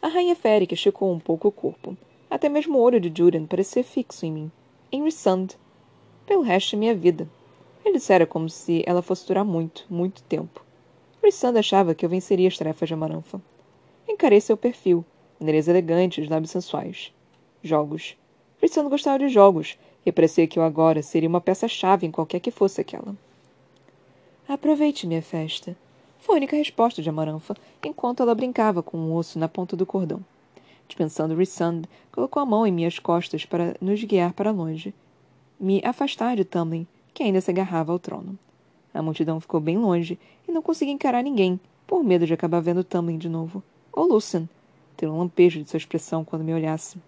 [0.00, 1.96] A rainha férica esticou um pouco o corpo.
[2.30, 4.52] Até mesmo o olho de Julian parecia fixo em mim.
[4.90, 5.48] Em Rissand,
[6.26, 7.28] pelo resto de minha vida.
[7.84, 10.64] Ele dissera como se ela fosse durar muito, muito tempo.
[11.22, 13.40] Rissanda achava que eu venceria as tarefas de Amaranfa.
[14.08, 15.04] Encarei seu perfil,
[15.38, 17.12] nariz elegante e lábios sensuais.
[17.62, 18.16] Jogos.
[18.60, 22.50] Rissanda gostava de jogos, e parecia que eu agora seria uma peça-chave em qualquer que
[22.50, 23.14] fosse aquela.
[24.48, 25.76] Aproveite minha festa.
[26.18, 29.86] Foi a única resposta de Amaranfa, enquanto ela brincava com um osso na ponta do
[29.86, 30.20] cordão.
[30.86, 34.92] Dispensando Rissand, colocou a mão em minhas costas para nos guiar para longe,
[35.58, 38.38] me afastar de Tamlin, que ainda se agarrava ao trono.
[38.92, 42.84] A multidão ficou bem longe e não consegui encarar ninguém, por medo de acabar vendo
[42.84, 43.62] Tamlin de novo.
[43.92, 44.48] Ou Lucian,
[44.96, 46.98] ter um lampejo de sua expressão quando me olhasse.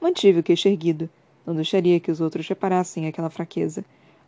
[0.00, 1.08] Mantive o queixo erguido.
[1.46, 3.84] Não deixaria que os outros reparassem aquela fraqueza.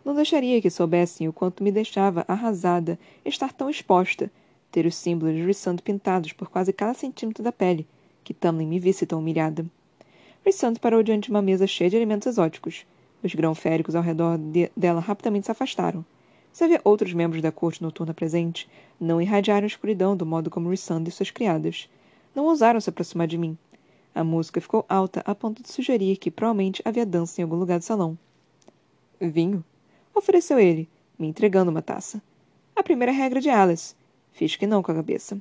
[0.06, 4.30] Não deixaria que soubessem o quanto me deixava arrasada estar tão exposta,
[4.70, 7.84] ter os símbolos de Rissand pintados por quase cada centímetro da pele,
[8.22, 9.66] que Tamlin me visse tão humilhada.
[10.44, 12.86] Rissand parou diante de uma mesa cheia de alimentos exóticos.
[13.20, 16.04] Os grão-féricos ao redor de dela rapidamente se afastaram.
[16.52, 20.70] Se havia outros membros da corte noturna presente, não irradiaram a escuridão do modo como
[20.70, 21.90] Rissand e suas criadas.
[22.32, 23.58] Não ousaram se aproximar de mim.
[24.14, 27.80] A música ficou alta a ponto de sugerir que provavelmente havia dança em algum lugar
[27.80, 28.16] do salão.
[29.20, 29.64] Vinho?
[30.16, 32.22] Ofereceu ele, me entregando uma taça.
[32.74, 33.94] A primeira regra de Alice.
[34.32, 35.38] Fiz que não com a cabeça.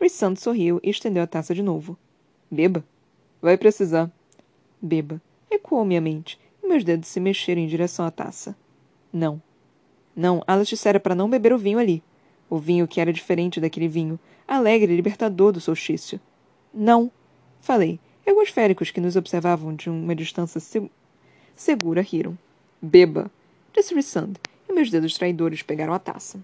[0.00, 1.98] Rissand sorriu e estendeu a taça de novo.
[2.48, 2.84] Beba.
[3.42, 4.08] Vai precisar.
[4.80, 5.20] Beba.
[5.50, 8.56] Ecoou minha mente, e meus dedos se mexeram em direção à taça.
[9.12, 9.42] Não.
[10.14, 12.00] Não, Alice dissera para não beber o vinho ali.
[12.48, 16.20] O vinho que era diferente daquele vinho, alegre e libertador do solstício.
[16.72, 17.10] Não.
[17.60, 20.88] Falei, e alguns féricos que nos observavam de uma distância se
[21.56, 22.38] segura riram.
[22.80, 23.28] Beba,
[23.74, 24.34] disse Rissand,
[24.68, 26.40] e meus dedos traidores pegaram a taça.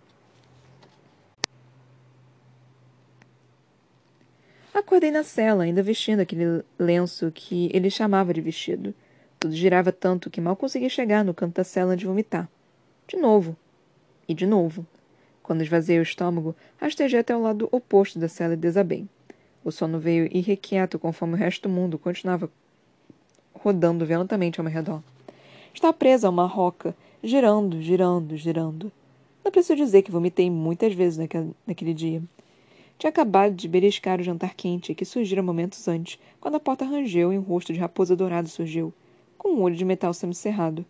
[4.73, 8.93] Acordei na cela, ainda vestindo aquele lenço que ele chamava de vestido.
[9.39, 12.49] Tudo girava tanto que mal conseguia chegar no canto da cela de vomitar.
[13.07, 13.57] De novo.
[14.27, 14.85] E de novo.
[15.45, 19.07] Quando esvaziei o estômago, rastejei até o lado oposto da cela e desabei.
[19.63, 22.51] O sono veio irrequieto conforme o resto do mundo continuava
[23.55, 25.03] rodando violentamente ao meu redor.
[25.73, 28.93] Estava presa a uma roca, girando, girando, girando.
[29.43, 32.23] Não preciso dizer que vomitei muitas vezes naquele, naquele dia.
[32.99, 37.33] Tinha acabado de beliscar o jantar quente que surgira momentos antes, quando a porta rangeu
[37.33, 38.93] e um rosto de raposa dourado surgiu,
[39.39, 40.85] com um olho de metal semicerrado.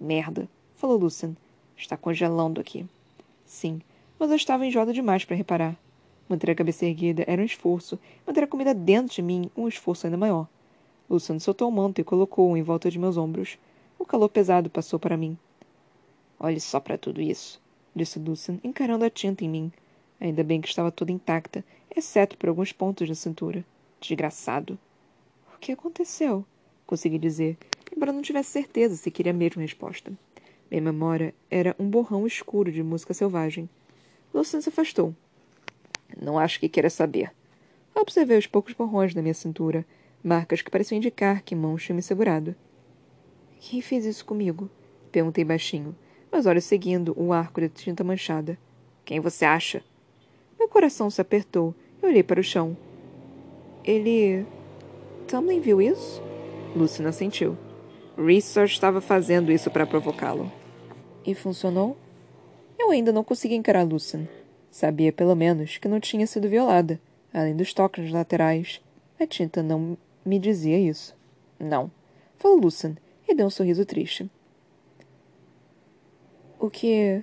[0.00, 1.34] Merda, falou Lucian.
[1.76, 2.86] Está congelando aqui.
[3.44, 3.80] Sim,
[4.18, 5.76] mas eu estava enjoada demais para reparar.
[6.28, 7.98] Manter a cabeça erguida era um esforço.
[8.24, 10.46] Manter a comida dentro de mim, um esforço ainda maior.
[11.10, 13.58] Luciano soltou o manto e colocou-o em volta de meus ombros.
[13.98, 15.36] O calor pesado passou para mim.
[16.44, 17.58] Olhe só para tudo isso,
[17.96, 19.72] disse Lucian, encarando a tinta em mim.
[20.20, 21.64] Ainda bem que estava toda intacta,
[21.96, 23.64] exceto por alguns pontos na cintura.
[23.98, 24.78] Desgraçado.
[25.54, 26.44] O que aconteceu?
[26.86, 27.56] Consegui dizer,
[27.96, 30.12] embora não tivesse certeza se queria a mesma resposta.
[30.70, 33.66] Minha memória era um borrão escuro de música selvagem.
[34.34, 35.16] Lucian se afastou.
[36.14, 37.32] Não acho que queira saber.
[37.94, 39.86] Observei os poucos borrões na minha cintura,
[40.22, 42.54] marcas que pareciam indicar que mãos tinham me segurado.
[43.60, 44.68] Quem fez isso comigo?
[45.10, 45.96] Perguntei baixinho,
[46.34, 48.58] meus olhos seguindo o arco de tinta manchada.
[49.04, 49.84] Quem você acha?
[50.58, 52.76] Meu coração se apertou e olhei para o chão.
[53.84, 54.44] Ele.
[55.28, 56.20] Tamlin viu isso?
[56.74, 57.56] Lucina sentiu.
[58.18, 60.50] Reese estava fazendo isso para provocá-lo.
[61.24, 61.96] E funcionou?
[62.76, 64.28] Eu ainda não consegui encarar Lucien.
[64.72, 67.00] Sabia, pelo menos, que não tinha sido violada,
[67.32, 68.80] além dos toques laterais.
[69.20, 71.16] A tinta não me dizia isso.
[71.60, 71.92] Não,
[72.36, 72.96] falou Lucien
[73.28, 74.28] e deu um sorriso triste.
[76.64, 77.22] O que.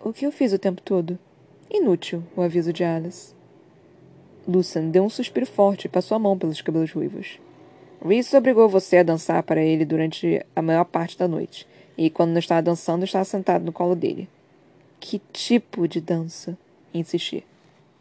[0.00, 1.18] O que eu fiz o tempo todo?
[1.68, 3.34] Inútil, o aviso de Alice.
[4.46, 7.40] Lucien deu um suspiro forte e passou a mão pelos cabelos ruivos.
[8.00, 11.66] Reese obrigou você a dançar para ele durante a maior parte da noite,
[11.98, 14.28] e quando não estava dançando, estava sentado no colo dele.
[15.00, 16.56] Que tipo de dança?
[16.94, 17.44] Insisti.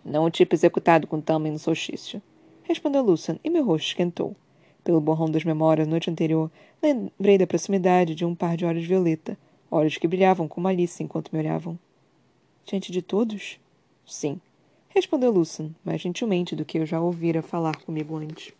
[0.05, 2.21] Não o tipo executado com tamanho no solstício.
[2.61, 4.35] Respondeu Lucian, e meu rosto esquentou.
[4.83, 6.51] Pelo borrão das memórias da noite anterior,
[6.83, 9.35] lembrei da proximidade de um par de olhos violeta,
[9.71, 11.79] olhos que brilhavam com malícia enquanto me olhavam.
[12.65, 13.57] Diante de todos?
[14.05, 14.39] Sim.
[14.89, 18.53] Respondeu Lucian, mais gentilmente do que eu já ouvira falar comigo antes.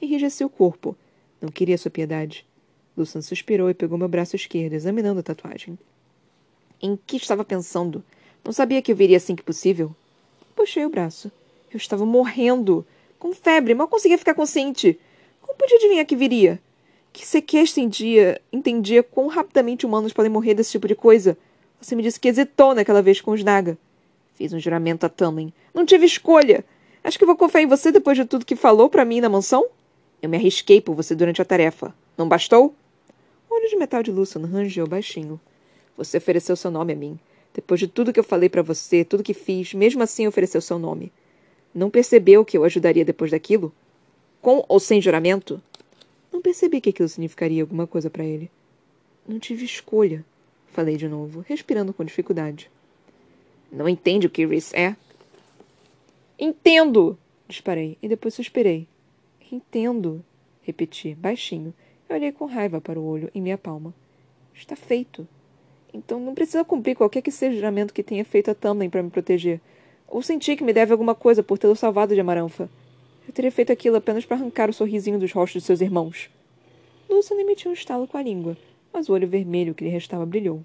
[0.00, 0.96] Enrijeceu o corpo.
[1.40, 2.46] Não queria sua piedade.
[2.96, 5.78] Lucian suspirou e pegou meu braço esquerdo, examinando a tatuagem.
[6.80, 8.02] Em que estava pensando?
[8.44, 9.94] Não sabia que eu viria assim que possível?
[10.56, 11.30] Puxei o braço.
[11.70, 12.84] Eu estava morrendo.
[13.18, 14.98] Com febre, mal conseguia ficar consciente.
[15.42, 16.60] Como podia adivinhar que viria?
[17.18, 21.36] Que sequer entendia, entendia quão rapidamente humanos podem morrer desse tipo de coisa.
[21.80, 23.76] Você me disse que hesitou naquela vez com os Naga.
[24.34, 25.52] Fiz um juramento a Tamlin.
[25.74, 26.64] Não tive escolha.
[27.02, 29.66] Acho que vou confiar em você depois de tudo que falou para mim na mansão?
[30.22, 31.92] Eu me arrisquei por você durante a tarefa.
[32.16, 32.72] Não bastou?
[33.50, 35.40] O olho de metal de Lucian rangeu baixinho.
[35.96, 37.18] Você ofereceu seu nome a mim.
[37.52, 40.78] Depois de tudo que eu falei para você, tudo que fiz, mesmo assim ofereceu seu
[40.78, 41.10] nome.
[41.74, 43.72] Não percebeu que eu ajudaria depois daquilo?
[44.40, 45.60] Com ou sem juramento?
[46.38, 48.48] Não percebi que aquilo significaria alguma coisa para ele.
[49.26, 50.24] Não tive escolha,
[50.68, 52.70] falei de novo, respirando com dificuldade.
[53.72, 54.96] Não entende o que Rhys é?
[56.38, 57.18] Entendo!
[57.48, 58.86] disparei e depois suspirei.
[59.50, 60.24] Entendo,
[60.62, 61.74] repeti, baixinho.
[62.08, 63.92] Eu olhei com raiva para o olho em minha palma.
[64.54, 65.26] Está feito.
[65.92, 69.02] Então não precisa cumprir qualquer que seja o juramento que tenha feito a Tamlin para
[69.02, 69.60] me proteger.
[70.06, 72.70] Ou sentir que me deve alguma coisa por tê-lo salvado de Amaranfa.
[73.28, 76.30] Eu teria feito aquilo apenas para arrancar o sorrisinho dos rostos de seus irmãos.
[77.10, 78.56] Lucian emitiu um estalo com a língua,
[78.90, 80.64] mas o olho vermelho que lhe restava brilhou.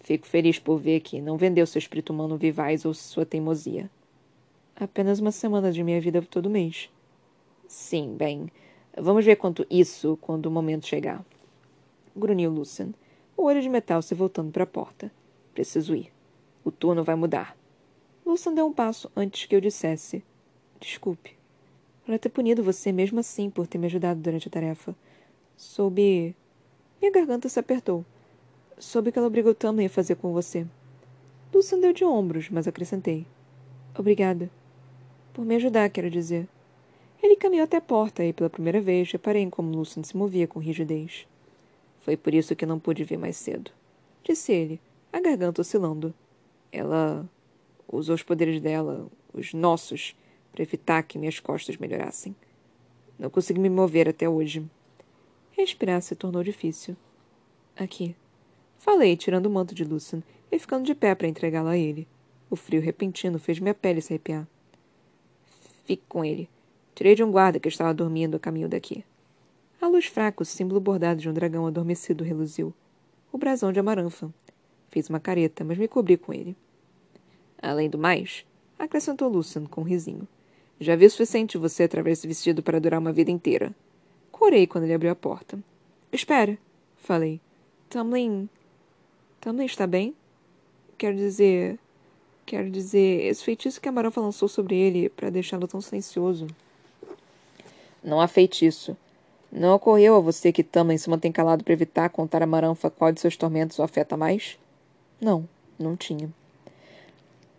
[0.00, 3.90] Fico feliz por ver que não vendeu seu espírito humano vivaz ou sua teimosia.
[4.74, 6.88] Apenas uma semana de minha vida todo mês.
[7.66, 8.50] Sim, bem.
[8.96, 11.22] Vamos ver quanto isso quando o momento chegar.
[12.16, 12.94] Grunhiu Lucian
[13.36, 15.12] o olho de metal se voltando para a porta.
[15.52, 16.10] Preciso ir.
[16.64, 17.54] O turno vai mudar.
[18.24, 20.24] Lucian deu um passo antes que eu dissesse.
[20.80, 21.37] Desculpe.
[22.08, 24.96] Para ter punido você mesmo assim por ter me ajudado durante a tarefa.
[25.58, 26.34] Soube.
[26.98, 28.02] Minha garganta se apertou.
[28.78, 30.66] Soube que ela obrigou Tamlin a fazer com você.
[31.52, 33.26] Lucian deu de ombros, mas acrescentei.
[33.94, 34.50] Obrigada.
[35.34, 36.48] Por me ajudar, quero dizer.
[37.22, 40.48] Ele caminhou até a porta e, pela primeira vez, reparei em como Lucian se movia
[40.48, 41.26] com rigidez.
[42.00, 43.70] Foi por isso que não pude vir mais cedo.
[44.24, 44.80] Disse ele,
[45.12, 46.14] a garganta oscilando.
[46.72, 47.28] Ela
[47.86, 50.16] usou os poderes dela, os nossos,
[50.58, 52.34] para evitar que minhas costas melhorassem.
[53.16, 54.68] Não consegui me mover até hoje.
[55.52, 56.96] Respirar se tornou difícil.
[57.76, 58.16] Aqui.
[58.76, 62.08] Falei, tirando o manto de Lucian e ficando de pé para entregá-lo a ele.
[62.50, 64.48] O frio repentino fez minha pele se arrepiar.
[65.84, 66.48] Fique com ele.
[66.92, 69.04] Tirei de um guarda que estava dormindo a caminho daqui.
[69.80, 72.74] A luz fraca, o símbolo bordado de um dragão adormecido reluziu.
[73.30, 74.28] O brasão de amaranfa.
[74.90, 76.56] Fiz uma careta, mas me cobri com ele.
[77.62, 78.44] Além do mais,
[78.76, 80.26] acrescentou Lucian com um risinho.
[80.80, 83.74] Já vi o suficiente de você através desse vestido para durar uma vida inteira.
[84.30, 85.58] Corei quando ele abriu a porta.
[86.12, 86.56] Espera,
[86.96, 87.40] falei.
[87.90, 88.48] Tamlin.
[89.40, 90.14] Tamlin está bem?
[90.96, 91.78] Quero dizer.
[92.46, 96.46] Quero dizer, esse feitiço que a Maranfa lançou sobre ele para deixá-lo tão silencioso.
[98.02, 98.96] Não há feitiço.
[99.50, 103.12] Não ocorreu a você que Tamlin se mantém calado para evitar contar a Maranfa qual
[103.12, 104.58] de seus tormentos o afeta mais?
[105.20, 106.32] Não, não tinha.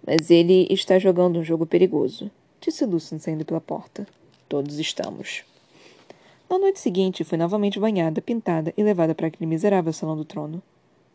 [0.05, 4.07] Mas ele está jogando um jogo perigoso, disse Lucian saindo pela porta.
[4.47, 5.43] Todos estamos.
[6.49, 10.61] Na noite seguinte, fui novamente banhada, pintada e levada para aquele miserável salão do trono.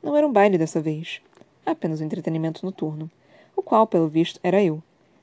[0.02, 1.20] Não era um baile dessa vez.
[1.66, 3.11] Apenas um entretenimento noturno,
[3.57, 4.83] o qual, pelo visto, era eu.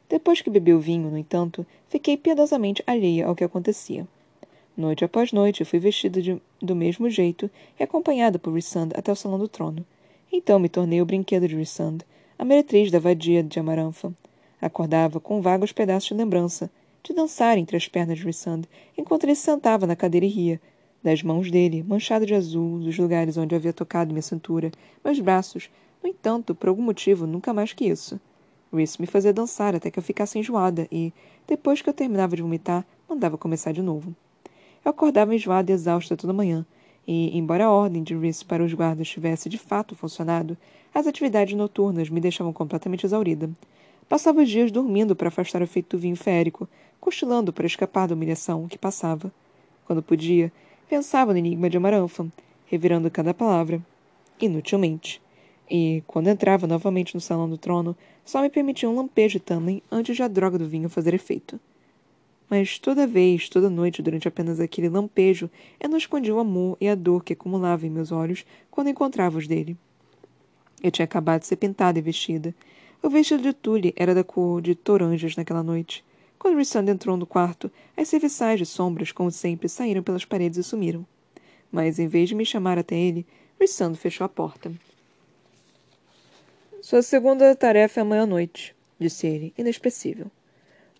[0.10, 4.05] Depois que bebi o vinho, no entanto, fiquei piedosamente alheia ao que acontecia.
[4.75, 9.15] Noite após noite, fui vestida de, do mesmo jeito e acompanhada por Rissand até o
[9.15, 9.86] salão do trono.
[10.31, 11.99] Então me tornei o brinquedo de Rissand,
[12.38, 14.13] a meretriz da vadia de Amaranfa.
[14.62, 16.69] Acordava com vagos pedaços de lembrança,
[17.04, 18.62] de dançar entre as pernas de Rissand,
[18.95, 20.62] enquanto ele se sentava na cadeira e ria,
[21.04, 24.71] das mãos dele, manchado de azul, dos lugares onde havia tocado minha cintura,
[25.04, 25.69] meus braços.
[26.04, 28.19] No entanto, por algum motivo, nunca mais que isso.
[28.71, 31.12] Rhys me fazia dançar até que eu ficasse enjoada e,
[31.47, 34.15] depois que eu terminava de vomitar, mandava começar de novo.
[34.86, 36.65] Eu acordava enjoada e exausta toda manhã,
[37.08, 40.56] e, embora a ordem de Rhys para os guardas tivesse de fato funcionado,
[40.93, 43.50] as atividades noturnas me deixavam completamente exaurida.
[44.12, 46.67] Passava os dias dormindo para afastar o efeito do vinho férico,
[47.00, 49.32] cochilando para escapar da humilhação que passava.
[49.86, 50.52] Quando podia,
[50.89, 52.28] pensava no enigma de Amaranfa,
[52.65, 53.82] revirando cada palavra,
[54.41, 55.21] inutilmente.
[55.69, 57.95] E, quando entrava novamente no salão do trono,
[58.26, 61.58] só me permitia um lampejo de Tamlin antes de a droga do vinho fazer efeito.
[62.50, 66.89] Mas toda vez, toda noite, durante apenas aquele lampejo, eu não escondia o amor e
[66.89, 69.78] a dor que acumulava em meus olhos quando encontrava os dele.
[70.84, 72.54] Eu tinha acabado de ser pintada e vestida.
[73.03, 76.05] O vestido de tule era da cor de toranjas naquela noite.
[76.37, 80.63] Quando Rissand entrou no quarto, as serviçais de sombras, como sempre, saíram pelas paredes e
[80.63, 81.03] sumiram.
[81.71, 83.25] Mas, em vez de me chamar até ele,
[83.59, 84.71] Rissand fechou a porta.
[86.79, 90.29] Sua segunda tarefa é amanhã à noite, disse ele, inexpressível.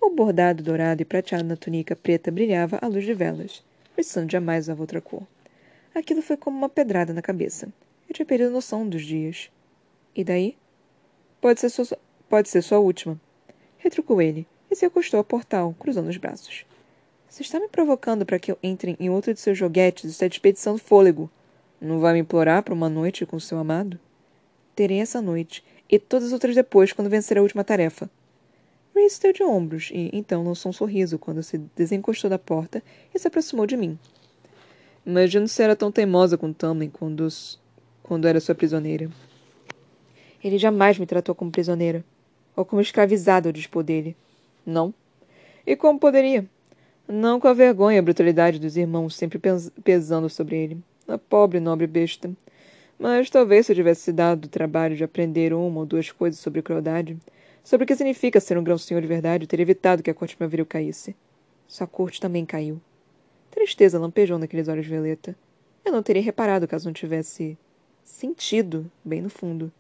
[0.02, 3.64] O bordado dourado e prateado na túnica preta brilhava à luz de velas.
[3.96, 5.22] Rissand jamais usava outra cor.
[5.94, 7.72] Aquilo foi como uma pedrada na cabeça.
[8.10, 9.52] Eu tinha perdido noção dos dias.
[10.16, 10.56] E daí?
[11.42, 11.98] Pode ser sua,
[12.30, 13.20] pode ser sua última.
[13.80, 16.66] Retrucou ele e se acostou ao portal, cruzando os braços.
[17.28, 20.78] Você está me provocando para que eu entre em outro de seus joguetes está desperdiçando
[20.78, 21.30] fôlego.
[21.82, 24.00] Não vai me implorar para uma noite com seu amado?
[24.76, 28.10] Terei essa noite, e todas as outras depois, quando vencer a última tarefa.
[29.02, 33.18] Reese deu de ombros e então lançou um sorriso quando se desencostou da porta e
[33.18, 33.98] se aproximou de mim.
[35.04, 37.28] Imagino se era tão teimosa com Tamlin quando,
[38.04, 39.10] quando era sua prisioneira.
[40.44, 42.04] Ele jamais me tratou como prisioneira,
[42.56, 44.16] ou como escravizada ao dispor dele.
[44.66, 44.94] Não.
[45.66, 46.46] E como poderia?
[47.08, 49.40] Não com a vergonha e a brutalidade dos irmãos sempre
[49.84, 50.78] pesando sobre ele.
[51.08, 52.32] A pobre nobre besta.
[52.98, 56.40] Mas talvez se eu tivesse se dado o trabalho de aprender uma ou duas coisas
[56.40, 57.18] sobre crueldade,
[57.64, 60.66] Sobre o que significa ser um grão-senhor de verdade, teria evitado que a corte Mavril
[60.66, 61.16] caísse.
[61.68, 62.82] Sua corte também caiu.
[63.52, 65.36] Tristeza lampejou naqueles olhos violeta.
[65.86, 67.58] Eu não teria reparado caso não tivesse
[68.04, 69.72] sentido bem no fundo.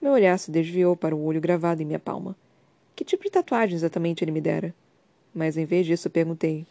[0.00, 2.34] Meu olhar se desviou para o olho gravado em minha palma.
[2.96, 4.74] Que tipo de tatuagem exatamente ele me dera?
[5.34, 6.66] Mas em vez disso, perguntei: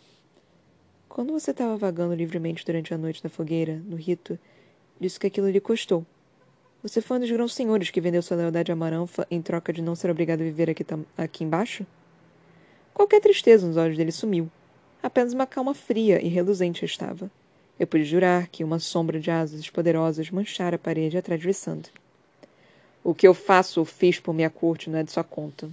[1.07, 4.37] Quando você estava vagando livremente durante a noite na fogueira, no rito,
[4.99, 6.05] disse que aquilo lhe custou.
[6.81, 9.81] Você foi um dos grãos senhores que vendeu sua lealdade a Maranfa em troca de
[9.81, 10.85] não ser obrigado a viver aqui,
[11.17, 11.85] aqui embaixo?
[12.93, 14.49] Qualquer tristeza nos olhos dele sumiu.
[15.03, 17.29] Apenas uma calma fria e reluzente estava.
[17.79, 21.83] Eu pude jurar que uma sombra de asas poderosas manchara a parede atrás de Rissand.
[23.03, 25.69] O que eu faço ou fiz por minha corte não é de sua conta.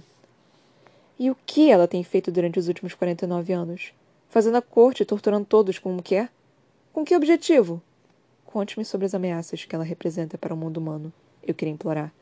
[1.19, 3.91] E o que ela tem feito durante os últimos 49 anos?
[4.29, 6.29] Fazendo a corte e torturando todos como quer?
[6.93, 7.81] Com que objetivo?
[8.45, 11.11] Conte-me sobre as ameaças que ela representa para o mundo humano.
[11.43, 12.13] Eu queria implorar.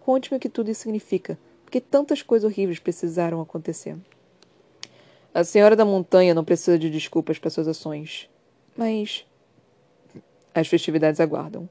[0.00, 1.38] Conte-me o que tudo isso significa.
[1.64, 3.96] Porque tantas coisas horríveis precisaram acontecer.
[5.32, 8.28] A Senhora da Montanha não precisa de desculpas para suas ações.
[8.76, 9.26] Mas.
[10.54, 11.68] As festividades aguardam.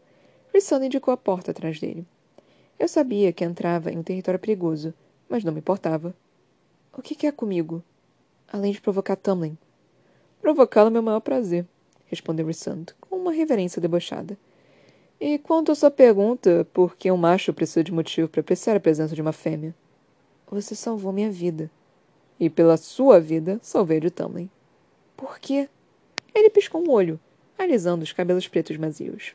[0.53, 2.05] Rissana indicou a porta atrás dele.
[2.83, 4.93] Eu sabia que entrava em um território perigoso,
[5.29, 6.13] mas não me importava.
[6.91, 7.81] O que quer comigo?
[8.45, 9.57] Além de provocar Tamlin.
[10.41, 11.65] Provocá-lo é meu maior prazer,
[12.07, 14.37] respondeu Rissand, com uma reverência debochada.
[15.17, 18.81] E quanto à sua pergunta, por que um macho precisa de motivo para apreciar a
[18.81, 19.73] presença de uma fêmea?
[20.51, 21.71] Você salvou minha vida.
[22.37, 24.51] E pela sua vida, salvei a de.
[25.15, 25.69] Por quê?
[26.35, 27.17] Ele piscou um olho,
[27.57, 29.33] alisando os cabelos pretos mazios.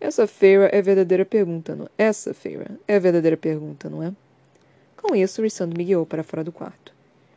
[0.00, 1.88] Essa feira é a verdadeira pergunta, não é?
[1.98, 4.12] Essa feira é a verdadeira pergunta, não é?
[4.96, 6.92] Com isso, Rissand me guiou para fora do quarto.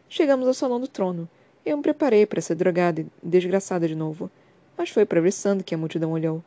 [0.07, 1.27] Chegamos ao salão do trono.
[1.65, 4.29] Eu me preparei para ser drogada e desgraçada de novo.
[4.77, 6.43] Mas foi para Rissand que a multidão olhou.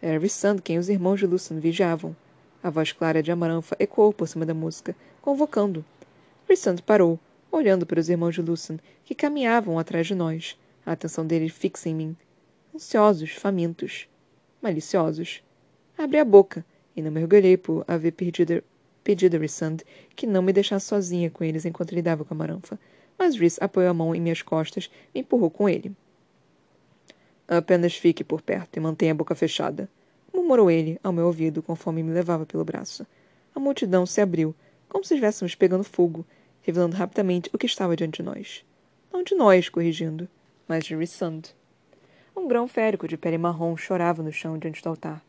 [0.00, 2.16] Era Rissand quem os irmãos de Lucian vigiavam.
[2.62, 5.84] A voz clara de Amaranfa ecoou por cima da música, convocando.
[6.48, 7.18] Rissand parou,
[7.52, 11.88] olhando para os irmãos de Lucian, que caminhavam atrás de nós, a atenção deles fixa
[11.88, 12.16] em mim.
[12.74, 14.08] Ansiosos, famintos,
[14.62, 15.42] maliciosos.
[15.98, 18.62] Abri a boca e não mergulhei por haver perdido,
[19.02, 19.78] pedido a Rissand
[20.14, 22.78] que não me deixasse sozinha com eles enquanto lidava com a Maranfa,
[23.18, 25.92] mas Rhys apoiou a mão em minhas costas e empurrou com ele.
[27.48, 29.88] Apenas fique por perto e mantenha a boca fechada,
[30.32, 33.04] murmurou ele ao meu ouvido conforme me levava pelo braço.
[33.52, 34.54] A multidão se abriu,
[34.88, 36.24] como se estivéssemos pegando fogo,
[36.62, 38.64] revelando rapidamente o que estava diante de nós.
[39.12, 40.28] Não de nós, corrigindo,
[40.68, 41.42] mas de Rissand.
[42.36, 45.26] Um grão férico de pele marrom chorava no chão diante do altar.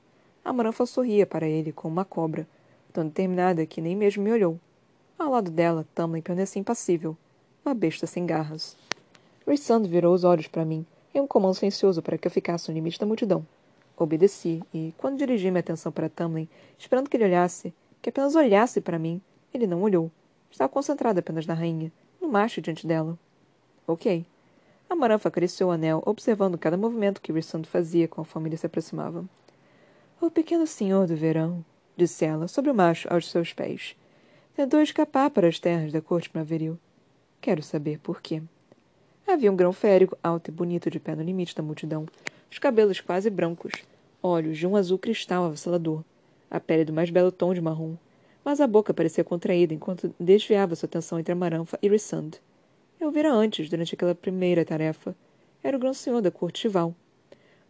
[0.49, 2.47] A Maranfa sorria para ele como uma cobra,
[2.91, 4.59] tão determinada que nem mesmo me olhou.
[5.15, 7.15] Ao lado dela, Tamlin permanecia impassível,
[7.63, 8.75] uma besta sem garras.
[9.47, 12.73] Rissand virou os olhos para mim, em um comando silencioso para que eu ficasse no
[12.73, 13.45] limite da multidão.
[13.95, 17.71] Obedeci, e, quando dirigi minha atenção para Tamlin, esperando que ele olhasse,
[18.01, 19.21] que apenas olhasse para mim,
[19.53, 20.09] ele não olhou.
[20.49, 23.15] Estava concentrado apenas na rainha, no macho diante dela.
[23.85, 24.25] Ok.
[24.89, 29.23] A Maranfa acariciou o anel, observando cada movimento que Rissand fazia conforme ele se aproximava.
[30.21, 31.63] O pequeno senhor do verão,
[31.95, 33.95] disse ela, sobre o macho aos seus pés.
[34.53, 36.77] Tentou escapar para as terras da corte primaveril.
[37.39, 38.41] Quero saber por quê.
[39.25, 42.05] Havia um grão férico, alto e bonito, de pé no limite da multidão,
[42.51, 43.71] os cabelos quase brancos,
[44.21, 46.03] olhos de um azul cristal avassalador,
[46.51, 47.95] a pele do mais belo tom de marrom,
[48.43, 51.37] mas a boca parecia contraída enquanto desviava sua atenção entre a
[51.81, 52.31] e Rissand.
[52.99, 55.15] Eu vira antes, durante aquela primeira tarefa.
[55.63, 56.93] Era o grão-senhor da corte chival.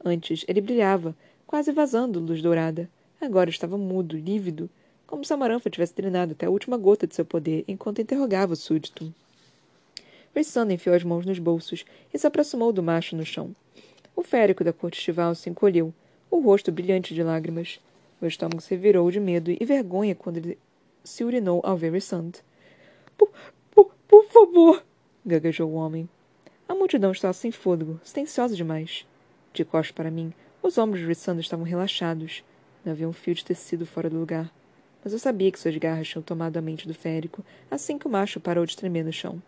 [0.03, 1.15] Antes, ele brilhava,
[1.49, 2.87] quase vazando luz dourada.
[3.19, 4.69] Agora estava mudo, lívido,
[5.07, 8.53] como se a Maranfa tivesse drenado até a última gota de seu poder enquanto interrogava
[8.53, 9.11] o súdito.
[10.35, 13.55] Rissana enfiou as mãos nos bolsos e se aproximou do macho no chão.
[14.15, 15.91] O férico da corte estival se encolheu,
[16.29, 17.79] o rosto brilhante de lágrimas.
[18.21, 20.55] O estômago se virou de medo e vergonha quando ele
[21.03, 22.33] se urinou ao ver Rissand.
[23.17, 23.31] Por,
[23.71, 24.83] por, por favor!
[25.25, 26.07] gaguejou o homem.
[26.67, 29.03] A multidão estava sem fôlego, silenciosa demais.
[29.51, 30.31] De costas para mim,
[30.61, 32.43] os ombros de Rissandra estavam relaxados.
[32.83, 34.51] Não havia um fio de tecido fora do lugar.
[35.03, 38.09] Mas eu sabia que suas garras tinham tomado a mente do férico assim que o
[38.09, 39.41] macho parou de tremer no chão.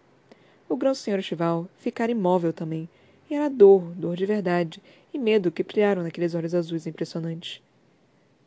[0.70, 2.88] O grão-senhor Estival ficara imóvel também,
[3.30, 4.82] e era dor, dor de verdade,
[5.14, 7.62] e medo que brilharam naqueles olhos azuis impressionantes.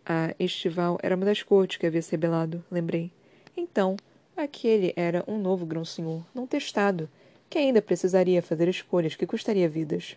[0.07, 3.11] Ah, Estival era uma das cortes que havia se rebelado, lembrei.
[3.55, 3.97] Então,
[4.35, 7.09] aquele era um novo grão-senhor, não testado,
[7.51, 10.17] que ainda precisaria fazer escolhas que custaria vidas.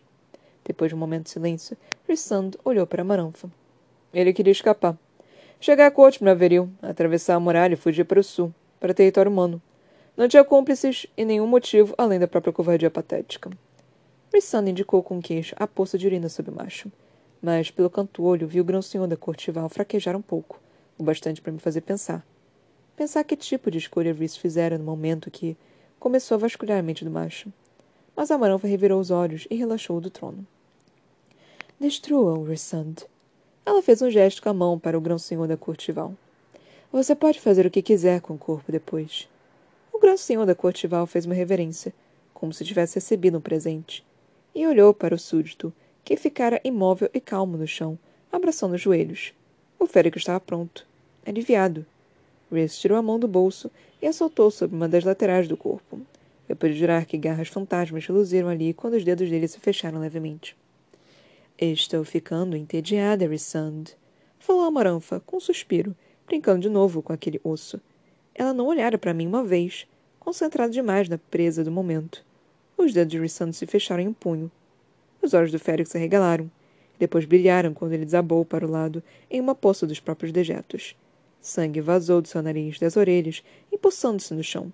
[0.67, 3.49] Depois de um momento de silêncio, Rissand olhou para Maranfa.
[4.13, 4.97] Ele queria escapar.
[5.61, 9.61] Chegar à corte primaveril, atravessar a muralha e fugir para o sul, para território humano.
[10.17, 13.49] Não tinha cúmplices e nenhum motivo além da própria covardia patética.
[14.33, 16.91] Rissand indicou com queixo a poça de urina sob o macho.
[17.41, 20.59] Mas, pelo canto olho, viu o grão-senhor da cortival fraquejar um pouco,
[20.97, 22.25] o bastante para me fazer pensar.
[22.97, 25.55] Pensar que tipo de escolha Rhys fizera no momento que
[25.97, 27.53] começou a vasculhar a mente do macho.
[28.13, 30.45] Mas a Maranfa revirou os olhos e relaxou do trono.
[31.79, 32.95] Destrua-o, Rissand.
[33.63, 36.11] Ela fez um gesto com a mão para o grão-senhor da Cortival.
[36.91, 39.29] Você pode fazer o que quiser com o corpo depois.
[39.93, 41.93] O grão-senhor da Cortival fez uma reverência,
[42.33, 44.03] como se tivesse recebido um presente,
[44.55, 45.71] e olhou para o súdito,
[46.03, 47.95] que ficara imóvel e calmo no chão,
[48.31, 49.31] abraçando os joelhos.
[49.77, 50.83] O férico estava pronto,
[51.27, 51.85] aliviado.
[52.51, 53.69] Rhys tirou a mão do bolso
[54.01, 56.01] e a soltou sobre uma das laterais do corpo.
[56.49, 60.57] Eu pude jurar que garras fantasmas reluziram ali quando os dedos dele se fecharam levemente.
[61.59, 63.85] Estou ficando entediada, Rissand.
[64.37, 65.95] Falou a Maranfa, com um suspiro,
[66.27, 67.81] brincando de novo com aquele osso.
[68.35, 69.87] Ela não olhara para mim uma vez,
[70.19, 72.23] concentrada demais na presa do momento.
[72.77, 74.51] Os dedos de Rissando se fecharam em um punho.
[75.19, 76.47] Os olhos do Félix se arregalaram.
[76.99, 80.95] Depois brilharam quando ele desabou para o lado em uma poça dos próprios dejetos.
[81.41, 83.43] Sangue vazou do seu nariz, das orelhas,
[83.73, 84.71] empoçando-se no chão.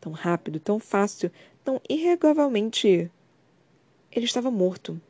[0.00, 1.28] Tão rápido, tão fácil,
[1.64, 3.10] tão irreguavelmente.
[4.12, 5.00] Ele estava morto.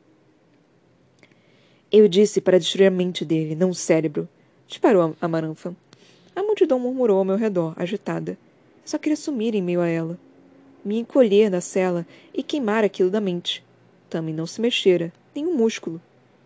[1.97, 4.27] Eu disse para destruir a mente dele, não o cérebro.
[4.67, 5.73] Disparou a Maranfa.
[6.35, 8.33] A multidão murmurou ao meu redor, agitada.
[8.33, 8.37] Eu
[8.83, 10.19] só queria sumir em meio a ela.
[10.83, 13.63] Me encolher na cela e queimar aquilo da mente.
[14.09, 16.01] Também não se mexera, nem um músculo.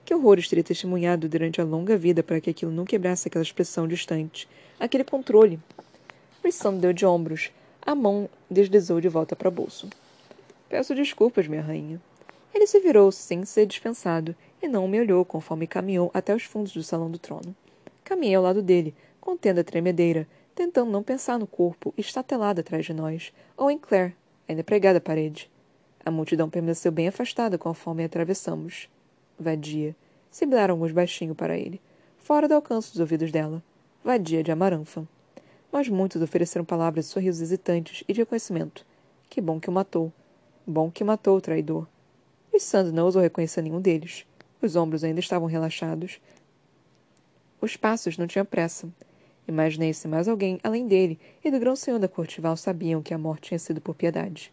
[0.05, 3.87] Que horrores teria testemunhado durante a longa vida para que aquilo não quebrasse aquela expressão
[3.87, 4.47] distante,
[4.79, 5.59] aquele controle.
[6.45, 7.49] Rissam deu de ombros.
[7.81, 9.89] A mão deslizou de volta para o bolso.
[10.69, 11.99] Peço desculpas, minha rainha.
[12.53, 16.73] Ele se virou sem ser dispensado e não me olhou conforme caminhou até os fundos
[16.73, 17.55] do salão do trono.
[18.03, 22.93] Caminhei ao lado dele, contendo a tremedeira, tentando não pensar no corpo estatelado atrás de
[22.93, 24.15] nós, ou em Claire,
[24.47, 25.49] ainda pregada à parede.
[26.05, 28.89] A multidão permaneceu bem afastada conforme atravessamos.
[29.39, 29.95] Vadia.
[30.31, 31.81] Sibilaram alguns baixinho para ele,
[32.17, 33.63] fora do alcance dos ouvidos dela.
[34.03, 35.07] Vadia de Amaranfa.
[35.71, 38.85] Mas muitos ofereceram palavras de sorrisos hesitantes e de reconhecimento.
[39.29, 40.11] Que bom que o matou.
[40.65, 41.87] Bom que matou o traidor.
[42.51, 44.25] E Sand não ousou reconhecer nenhum deles.
[44.61, 46.19] Os ombros ainda estavam relaxados,
[47.61, 48.87] os passos não tinham pressa.
[49.45, 53.49] Imaginei se mais alguém, além dele e do grão-senhor da Cortival, sabiam que a morte
[53.49, 54.51] tinha sido por piedade.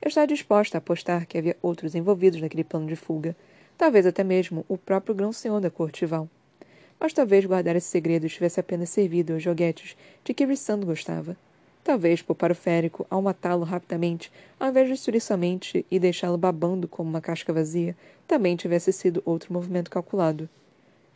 [0.00, 3.36] Eu estava disposta a apostar que havia outros envolvidos naquele plano de fuga,
[3.76, 6.30] talvez até mesmo o próprio grão-senhor da Cortival.
[6.98, 9.94] Mas talvez guardar esse segredo estivesse apenas servido aos joguetes
[10.24, 11.36] de que Rissando gostava.
[11.86, 14.28] Talvez poupar o férico ao matá-lo rapidamente,
[14.58, 19.22] ao invés de destruir somente e deixá-lo babando como uma casca vazia, também tivesse sido
[19.24, 20.48] outro movimento calculado.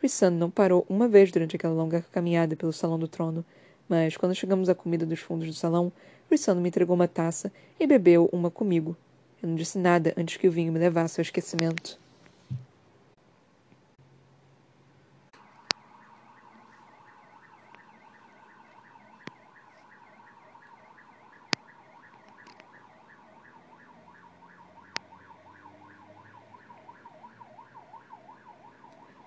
[0.01, 3.43] Rissand não parou uma vez durante aquela longa caminhada pelo salão do trono,
[3.89, 5.91] mas quando chegamos à comida dos fundos do salão,
[6.31, 8.95] Rissand me entregou uma taça e bebeu uma comigo.
[9.43, 11.99] Eu não disse nada antes que o vinho me levasse ao esquecimento.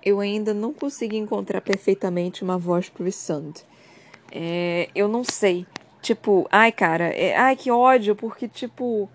[0.04, 3.54] Eu ainda não consegui encontrar perfeitamente uma voz pro Sand.
[4.30, 5.66] É, eu não sei.
[6.02, 9.08] Tipo, ai, cara, é, ai, que ódio, porque, tipo,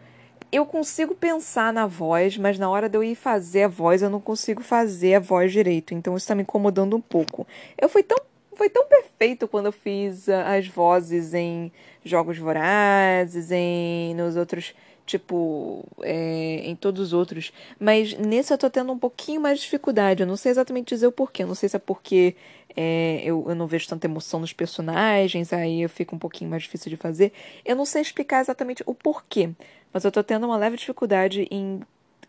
[0.52, 4.10] eu consigo pensar na voz, mas na hora de eu ir fazer a voz, eu
[4.10, 5.94] não consigo fazer a voz direito.
[5.94, 7.46] Então isso tá me incomodando um pouco.
[7.78, 8.18] Eu fui tão.
[8.56, 11.72] Foi tão perfeito quando eu fiz as vozes em
[12.04, 14.76] Jogos Vorazes, em nos outros
[15.10, 17.52] tipo, é, em todos os outros.
[17.80, 20.22] Mas nesse eu tô tendo um pouquinho mais de dificuldade.
[20.22, 21.44] Eu não sei exatamente dizer o porquê.
[21.44, 22.36] Eu não sei se é porque
[22.78, 26.64] é, eu, eu não vejo tanta emoção nos personagens, aí eu fico um pouquinho mais
[26.64, 27.34] difícil de fazer.
[27.66, 29.50] Eu não sei explicar exatamente o porquê.
[29.92, 31.82] Mas eu tô tendo uma leve dificuldade em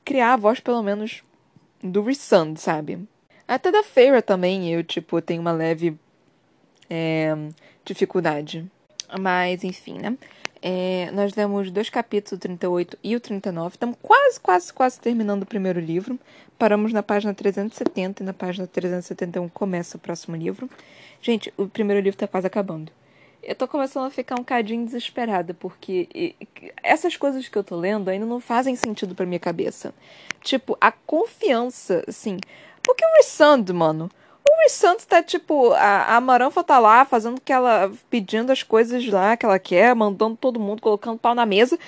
[0.04, 1.22] criar a voz, pelo menos,
[1.82, 3.06] do Rissand, sabe?
[3.46, 5.98] Até da Feira também eu, tipo, tenho uma leve
[6.88, 7.36] é,
[7.84, 8.64] dificuldade.
[9.18, 10.16] Mas, enfim, né?
[10.62, 13.74] É, nós lemos dois capítulos, o 38 e o 39.
[13.74, 16.18] Estamos quase, quase, quase terminando o primeiro livro.
[16.58, 20.68] Paramos na página 370 e na página 371 começa o próximo livro.
[21.22, 22.92] Gente, o primeiro livro está quase acabando.
[23.42, 26.34] Eu tô começando a ficar um cadinho desesperada, porque
[26.82, 29.94] essas coisas que eu tô lendo ainda não fazem sentido pra minha cabeça.
[30.42, 32.38] Tipo, a confiança, assim.
[32.82, 34.10] Porque o Rissand, mano,
[34.44, 39.06] o Santos tá tipo, a, a Maranfa tá lá fazendo que ela pedindo as coisas
[39.06, 41.78] lá que ela quer, mandando todo mundo, colocando pau na mesa.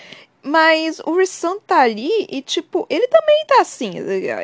[0.43, 3.93] Mas o Rissan tá ali e, tipo, ele também tá assim.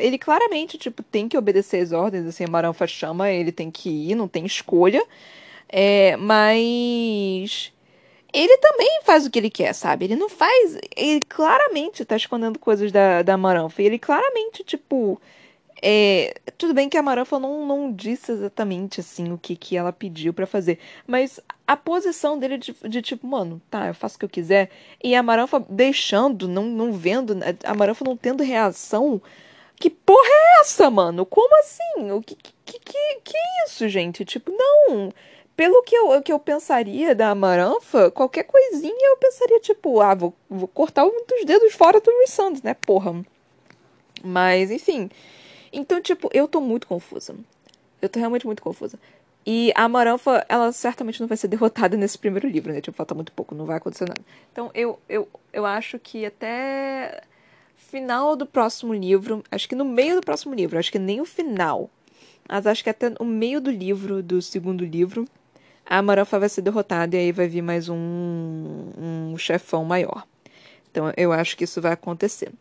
[0.01, 3.91] Ele claramente, tipo, tem que obedecer as ordens, assim, a Maranfa chama, ele tem que
[4.11, 5.05] ir, não tem escolha.
[5.69, 7.73] É, mas.
[8.33, 10.05] Ele também faz o que ele quer, sabe?
[10.05, 10.79] Ele não faz.
[10.97, 13.83] Ele claramente tá escondendo coisas da, da Maranfa.
[13.83, 15.21] E ele claramente, tipo
[15.83, 19.93] é, tudo bem que a Maranfa não, não disse exatamente assim o que, que ela
[19.93, 24.19] pediu para fazer, mas a posição dele de, de, tipo, mano, tá, eu faço o
[24.19, 24.71] que eu quiser,
[25.03, 29.21] e a Maranfa deixando, não, não vendo, a Maranfa não tendo reação.
[29.81, 31.25] Que porra é essa, mano?
[31.25, 32.11] Como assim?
[32.11, 34.25] O que, que, que, que é isso, gente?
[34.25, 35.13] Tipo, não.
[35.57, 40.35] Pelo que eu, que eu pensaria da Amaranfa, qualquer coisinha eu pensaria, tipo, ah, vou,
[40.51, 43.25] vou cortar um dos dedos fora do Rissand, né, porra.
[44.23, 45.09] Mas, enfim.
[45.73, 47.35] Então, tipo, eu tô muito confusa.
[48.01, 48.99] Eu tô realmente muito confusa.
[49.45, 52.81] E a Amaranfa, ela certamente não vai ser derrotada nesse primeiro livro, né?
[52.81, 54.21] Tipo, falta muito pouco, não vai acontecer nada.
[54.53, 57.23] Então, eu, eu, eu acho que até
[57.77, 61.25] final do próximo livro, acho que no meio do próximo livro, acho que nem o
[61.25, 61.89] final,
[62.47, 65.27] mas acho que até o meio do livro, do segundo livro,
[65.87, 70.27] a Amaranfa vai ser derrotada e aí vai vir mais um, um chefão maior.
[70.91, 72.53] Então eu acho que isso vai acontecer.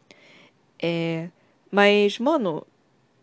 [0.82, 1.28] É,
[1.70, 2.66] mas, mano,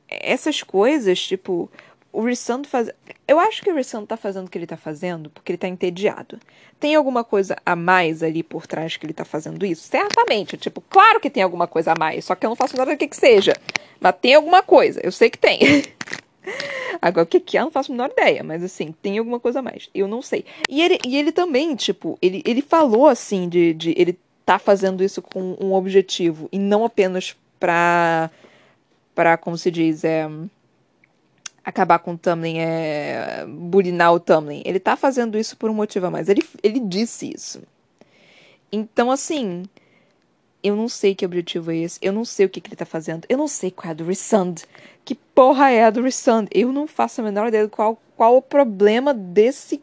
[0.08, 1.70] essas coisas, tipo,
[2.12, 2.90] o Rissando faz.
[3.26, 5.68] Eu acho que o Rissando tá fazendo o que ele tá fazendo porque ele tá
[5.68, 6.38] entediado.
[6.78, 9.88] Tem alguma coisa a mais ali por trás que ele tá fazendo isso?
[9.88, 10.56] Certamente.
[10.56, 12.24] Tipo, claro que tem alguma coisa a mais.
[12.24, 13.54] Só que eu não faço nada do que que seja.
[14.00, 15.00] Mas tem alguma coisa.
[15.02, 15.58] Eu sei que tem.
[17.00, 18.42] Agora, o que, que é, eu não faço a menor ideia.
[18.44, 19.88] Mas, assim, tem alguma coisa a mais.
[19.94, 20.44] Eu não sei.
[20.68, 23.94] E ele, e ele também, tipo, ele, ele falou, assim, de, de.
[23.96, 26.48] Ele tá fazendo isso com um objetivo.
[26.52, 28.30] E não apenas pra.
[29.14, 30.04] Pra como se diz?
[30.04, 30.28] É
[31.64, 34.62] acabar com o Tamlin, é bulinar o Tamlin.
[34.64, 36.28] Ele tá fazendo isso por um motivo a mais.
[36.28, 37.62] Ele, ele disse isso.
[38.70, 39.64] Então, assim,
[40.62, 41.98] eu não sei que objetivo é esse.
[42.02, 43.26] Eu não sei o que, que ele tá fazendo.
[43.28, 44.62] Eu não sei qual é a do Resund.
[45.04, 46.48] Que porra é a do Resund?
[46.50, 49.80] Eu não faço a menor ideia de qual, qual o problema desse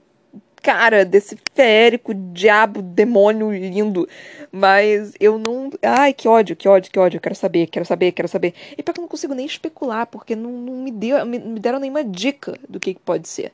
[0.61, 4.07] cara, desse férico, diabo, demônio lindo.
[4.51, 5.69] Mas eu não.
[5.81, 7.17] Ai, que ódio, que ódio, que ódio.
[7.17, 8.53] Eu quero saber, quero saber, quero saber.
[8.77, 11.59] E pior que eu não consigo nem especular, porque não, não me, deu, me, me
[11.59, 13.53] deram nenhuma dica do que, que pode ser.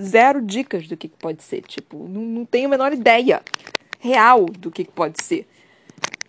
[0.00, 1.62] Zero dicas do que, que pode ser.
[1.62, 3.42] Tipo, não, não tenho a menor ideia
[4.00, 5.46] real do que, que pode ser.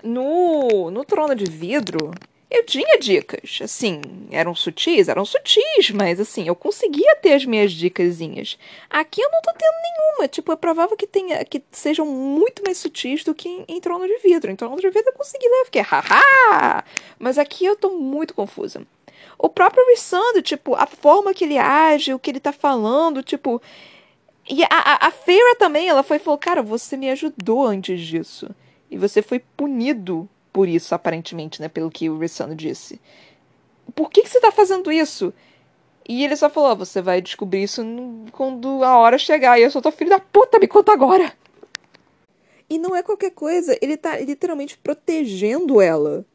[0.04, 2.12] No, no trono de vidro,
[2.50, 7.72] eu tinha dicas, assim, eram sutis, eram sutis, mas assim, eu conseguia ter as minhas
[7.72, 8.58] dicasinhas.
[8.90, 12.80] Aqui eu não tô tendo nenhuma, tipo, é provável que tenha, que sejam muito mais
[12.80, 14.50] sutis do que em, em Trono de Vidro.
[14.50, 16.84] Em Trono de Vidro eu consegui ler, eu fiquei, haha!
[17.20, 18.82] Mas aqui eu tô muito confusa.
[19.38, 23.62] O próprio Rissando, tipo, a forma que ele age, o que ele tá falando, tipo...
[24.50, 28.50] E a, a, a Feira também, ela foi falou, cara, você me ajudou antes disso.
[28.90, 31.68] E você foi punido por isso, aparentemente, né?
[31.68, 33.00] Pelo que o Rissano disse.
[33.96, 35.34] Por que, que você tá fazendo isso?
[36.08, 37.84] E ele só falou: você vai descobrir isso
[38.32, 39.60] quando a hora chegar.
[39.60, 41.32] E eu só tô filho da puta, me conta agora.
[42.70, 46.26] E não é qualquer coisa, ele tá literalmente protegendo ela.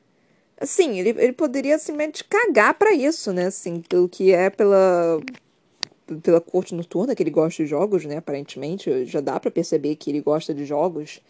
[0.60, 3.46] Assim, ele, ele poderia simplesmente cagar para isso, né?
[3.46, 5.20] Assim, pelo que é pela
[6.22, 8.18] pela corte noturna que ele gosta de jogos, né?
[8.18, 11.20] Aparentemente, já dá para perceber que ele gosta de jogos.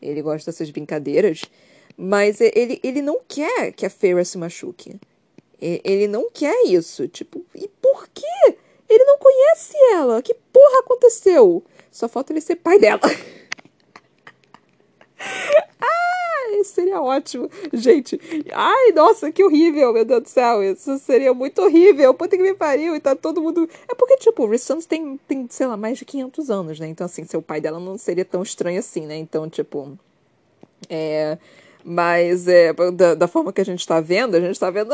[0.00, 1.42] Ele gosta dessas brincadeiras.
[1.96, 4.96] Mas ele, ele não quer que a Feyre se machuque.
[5.60, 7.08] Ele não quer isso.
[7.08, 8.56] Tipo, e por quê?
[8.88, 10.20] Ele não conhece ela.
[10.20, 11.62] Que porra aconteceu?
[11.90, 13.00] Só falta ele ser pai dela.
[15.80, 17.48] ah, seria ótimo.
[17.72, 18.20] Gente,
[18.52, 20.62] ai, nossa, que horrível, meu Deus do céu.
[20.62, 22.12] Isso seria muito horrível.
[22.12, 22.96] Puta que me pariu.
[22.96, 23.68] E tá todo mundo.
[23.88, 26.88] É porque, tipo, o Rissons tem, tem, sei lá, mais de 500 anos, né?
[26.88, 29.16] Então, assim, ser o pai dela não seria tão estranho assim, né?
[29.16, 29.96] Então, tipo.
[30.90, 31.38] É.
[31.86, 34.88] Mas é, da, da, forma que a gente tá vendo, a gente tá vendo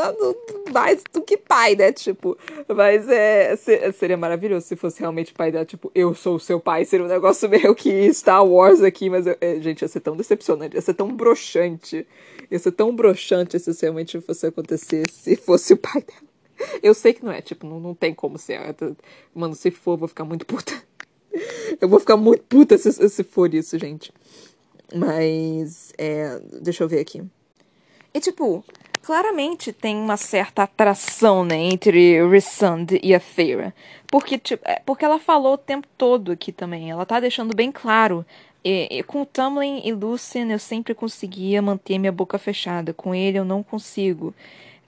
[0.73, 1.93] mais do que pai, né?
[1.93, 2.37] Tipo,
[2.67, 3.55] mas é,
[3.93, 6.83] seria maravilhoso se fosse realmente pai dela, tipo, eu sou o seu pai.
[6.83, 10.75] Seria um negócio meio que Star Wars aqui, mas, é, gente, ia ser tão decepcionante,
[10.75, 12.05] ia ser tão broxante.
[12.51, 16.31] Ia ser tão broxante se realmente fosse acontecer se fosse o pai dela.
[16.83, 18.59] Eu sei que não é, tipo, não, não tem como ser.
[19.33, 20.73] Mano, se for, eu vou ficar muito puta.
[21.79, 24.13] Eu vou ficar muito puta se, se for isso, gente.
[24.93, 27.23] Mas, é, deixa eu ver aqui.
[28.13, 28.63] E, tipo,
[29.01, 33.73] claramente tem uma certa atração, né, entre Rissand e a Feira.
[34.07, 36.91] Porque, tipo, é, porque ela falou o tempo todo aqui também.
[36.91, 38.25] Ela tá deixando bem claro.
[38.63, 42.93] E, e, com Tamlin e Lucien eu sempre conseguia manter minha boca fechada.
[42.93, 44.33] Com ele eu não consigo.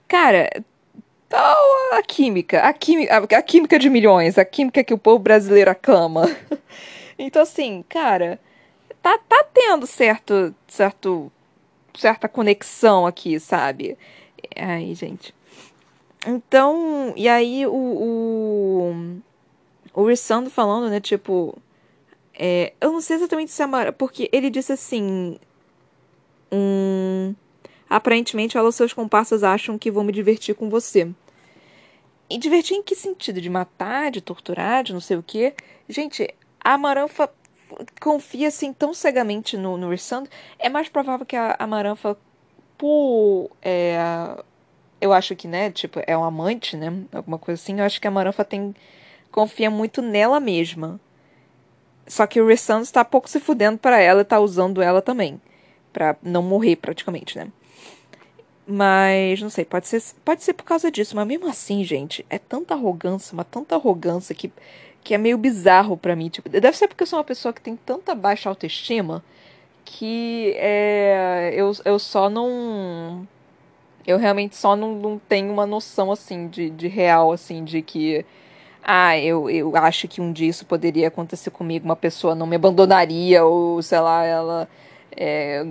[0.06, 0.50] Cara,
[1.28, 2.60] tal a química.
[2.60, 4.38] A química, a, a química de milhões.
[4.38, 6.24] A química que o povo brasileiro aclama.
[7.18, 8.38] então, assim, cara
[9.04, 11.30] tá, tá tendo certo, certo,
[11.94, 13.98] certa conexão aqui, sabe?
[14.56, 15.34] Aí, gente.
[16.26, 19.20] Então, e aí o, o,
[19.92, 21.54] o Rissando falando, né, tipo,
[22.32, 25.38] é, eu não sei exatamente se é Mara, porque ele disse assim,
[26.50, 27.34] um,
[27.90, 31.10] aparentemente ela e seus comparsas acham que vão me divertir com você.
[32.30, 33.38] E divertir em que sentido?
[33.38, 35.52] De matar, de torturar, de não sei o quê?
[35.86, 36.26] Gente,
[36.58, 37.30] a Maranfa
[38.00, 39.90] confia assim tão cegamente no, no
[40.58, 42.16] é mais provável que a, a Maranfa,
[42.78, 43.50] por.
[43.62, 43.98] É,
[45.00, 46.92] eu acho que, né, tipo, é um amante, né?
[47.12, 47.78] Alguma coisa assim.
[47.78, 48.74] Eu acho que a Maranfa tem.
[49.30, 51.00] confia muito nela mesma.
[52.06, 55.40] Só que o Rissand está pouco se fudendo para ela e tá usando ela também.
[55.92, 57.48] para não morrer, praticamente, né?
[58.66, 61.14] Mas, não sei, pode ser, pode ser por causa disso.
[61.16, 64.50] Mas mesmo assim, gente, é tanta arrogância, uma tanta arrogância que
[65.04, 66.28] que é meio bizarro para mim.
[66.28, 69.22] Tipo, deve ser porque eu sou uma pessoa que tem tanta baixa autoestima
[69.84, 73.26] que é, eu, eu só não.
[74.06, 78.24] Eu realmente só não, não tenho uma noção assim de, de real, assim, de que.
[78.82, 82.56] Ah, eu, eu acho que um dia isso poderia acontecer comigo, uma pessoa não me
[82.56, 84.68] abandonaria, ou sei lá, ela
[85.16, 85.64] é,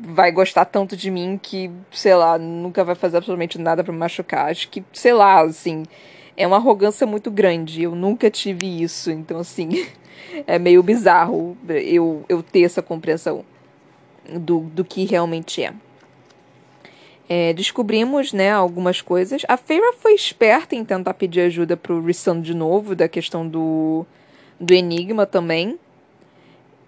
[0.00, 3.98] vai gostar tanto de mim que, sei lá, nunca vai fazer absolutamente nada para me
[3.98, 4.50] machucar.
[4.50, 5.84] Acho que, sei lá, assim,
[6.36, 7.82] é uma arrogância muito grande.
[7.82, 9.86] Eu nunca tive isso, então, assim,
[10.46, 13.44] é meio bizarro eu, eu ter essa compreensão
[14.38, 15.72] do, do que realmente é.
[17.28, 19.42] É, descobrimos né, algumas coisas.
[19.48, 24.04] A Feira foi esperta em tentar pedir ajuda pro Rissand de novo, da questão do,
[24.60, 25.78] do Enigma também.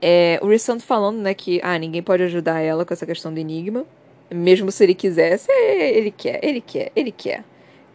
[0.03, 3.41] É, o Rissand falando né, que ah, ninguém pode ajudar ela com essa questão do
[3.41, 3.87] Enigma.
[4.31, 7.45] Mesmo se ele quisesse, ele quer, ele quer, ele quer.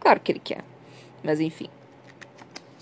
[0.00, 0.64] Claro que ele quer.
[1.22, 1.68] Mas enfim.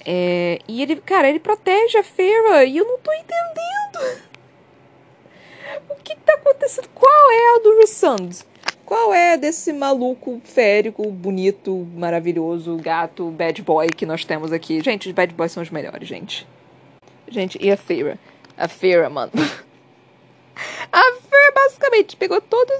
[0.05, 4.23] É, e ele, cara, ele protege a Feira e eu não tô entendendo.
[5.91, 6.89] O que, que tá acontecendo?
[6.95, 8.31] Qual é a do Rissand?
[8.87, 14.81] Qual é desse maluco férico, bonito, maravilhoso, gato, bad boy que nós temos aqui?
[14.83, 16.47] Gente, os bad boys são os melhores, gente.
[17.29, 18.19] Gente, e a Feira?
[18.57, 19.33] A Feira, mano.
[20.93, 22.75] A Feira basicamente pegou todos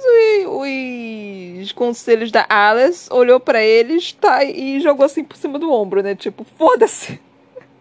[0.47, 5.73] os, os conselhos da Alice, olhou para eles tá, e jogou assim por cima do
[5.73, 6.15] ombro, né?
[6.15, 7.21] Tipo, foda-se.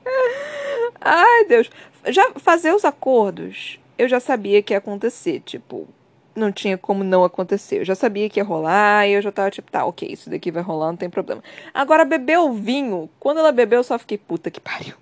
[1.02, 1.70] Ai, Deus.
[2.08, 5.42] Já fazer os acordos, eu já sabia que ia acontecer.
[5.42, 5.88] Tipo,
[6.36, 7.80] não tinha como não acontecer.
[7.80, 10.52] Eu já sabia que ia rolar e eu já tava tipo, tá, ok, isso daqui
[10.52, 11.44] vai rolar, não tem problema.
[11.74, 14.96] Agora, beber o vinho, quando ela bebeu, eu só fiquei, puta que pariu.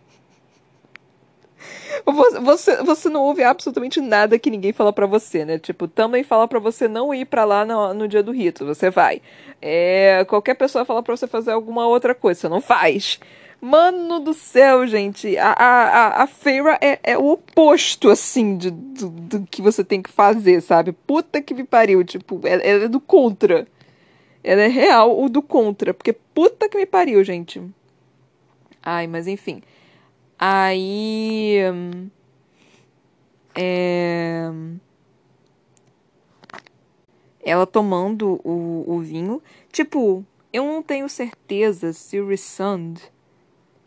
[2.05, 5.57] Você, você não ouve absolutamente nada que ninguém fala para você, né?
[5.57, 8.91] Tipo, também fala para você não ir para lá no, no, dia do rito, você
[8.91, 9.21] vai.
[9.59, 13.19] É, qualquer pessoa fala para você fazer alguma outra coisa, você não faz.
[13.59, 15.35] Mano do céu, gente.
[15.37, 20.01] A, a, a feira é, é o oposto, assim, de, do, do, que você tem
[20.03, 20.91] que fazer, sabe?
[20.91, 22.03] Puta que me pariu.
[22.03, 23.67] Tipo, ela, ela é do contra.
[24.43, 25.93] Ela é real o do contra.
[25.93, 27.59] Porque puta que me pariu, gente.
[28.83, 29.63] Ai, mas enfim.
[30.37, 31.59] Aí.
[33.55, 34.51] É.
[37.43, 39.41] Ela tomando o, o vinho.
[39.71, 42.95] Tipo, eu não tenho certeza se o Rissand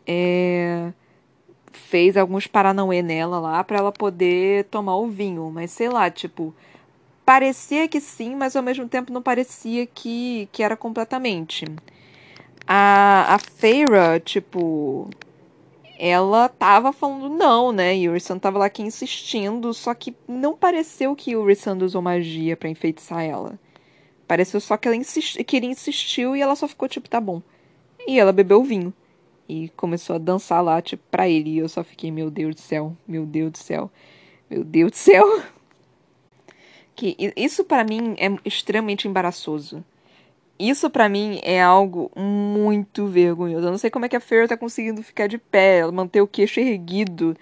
[0.07, 0.93] é,
[1.71, 5.51] fez alguns paranauê nela lá para ela poder tomar o vinho.
[5.51, 6.53] Mas sei lá, tipo,
[7.25, 11.65] parecia que sim, mas ao mesmo tempo não parecia que, que era completamente.
[12.65, 15.09] A, a Feira, tipo,
[15.99, 17.95] ela tava falando não, né?
[17.97, 22.01] E o Ursan tava lá aqui insistindo, só que não pareceu que o Ursan usou
[22.01, 23.59] magia para enfeitiçar ela.
[24.25, 25.43] Pareceu só que ela insist...
[25.43, 27.41] que ele insistiu e ela só ficou tipo, tá bom.
[28.07, 28.93] E ela bebeu o vinho
[29.47, 31.49] e começou a dançar lá, tipo, pra ele.
[31.49, 33.91] E eu só fiquei, meu Deus do céu, meu Deus do céu,
[34.49, 35.25] meu Deus do céu.
[36.95, 39.81] Que isso para mim é extremamente embaraçoso.
[40.59, 43.65] Isso para mim é algo muito vergonhoso.
[43.67, 46.27] Eu não sei como é que a Fer tá conseguindo ficar de pé, manter o
[46.27, 47.35] queixo erguido.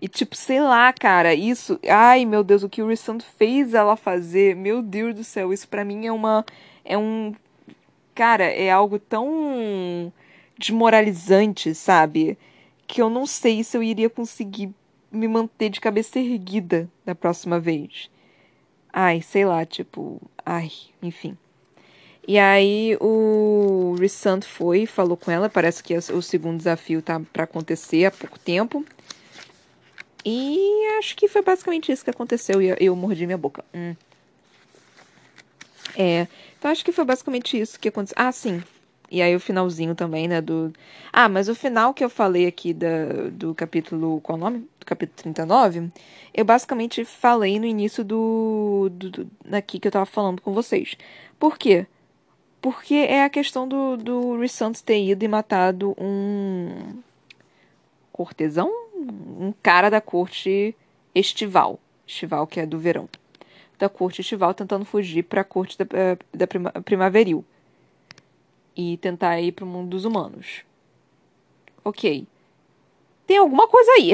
[0.00, 1.80] E tipo, sei lá, cara, isso.
[1.88, 4.54] Ai, meu Deus, o que o Rissand fez ela fazer.
[4.56, 6.44] Meu Deus do céu, isso para mim é uma.
[6.84, 7.34] É um.
[8.14, 10.12] Cara, é algo tão
[10.58, 12.38] desmoralizante, sabe?
[12.86, 14.72] Que eu não sei se eu iria conseguir
[15.10, 18.10] me manter de cabeça erguida da próxima vez.
[18.92, 20.70] Ai, sei lá, tipo, ai,
[21.02, 21.36] enfim.
[22.26, 27.44] E aí o Rissant foi, falou com ela, parece que o segundo desafio tá para
[27.44, 28.84] acontecer há pouco tempo.
[30.24, 33.64] E acho que foi basicamente isso que aconteceu e eu, eu mordi minha boca.
[33.74, 33.96] Hum.
[35.96, 38.16] É, então acho que foi basicamente isso que aconteceu.
[38.18, 38.62] Ah, sim,
[39.10, 40.72] e aí o finalzinho também, né, do...
[41.12, 44.20] Ah, mas o final que eu falei aqui da, do capítulo...
[44.20, 44.60] Qual o nome?
[44.78, 45.90] Do capítulo 39.
[46.32, 48.88] Eu basicamente falei no início do...
[48.92, 50.96] do, do daqui que eu tava falando com vocês.
[51.40, 51.86] Por quê?
[51.88, 51.99] Porque
[52.92, 57.00] é a questão do, do Rissant ter ido e matado um...
[58.12, 58.70] Cortesão?
[58.94, 60.76] Um cara da corte
[61.14, 61.80] estival.
[62.06, 63.08] Estival, que é do verão.
[63.78, 67.44] Da corte estival, tentando fugir para a corte da, eh, da prima, primaveril
[68.76, 70.64] e tentar ir para o mundo dos humanos.
[71.84, 72.26] Ok.
[73.26, 74.12] Tem alguma coisa aí.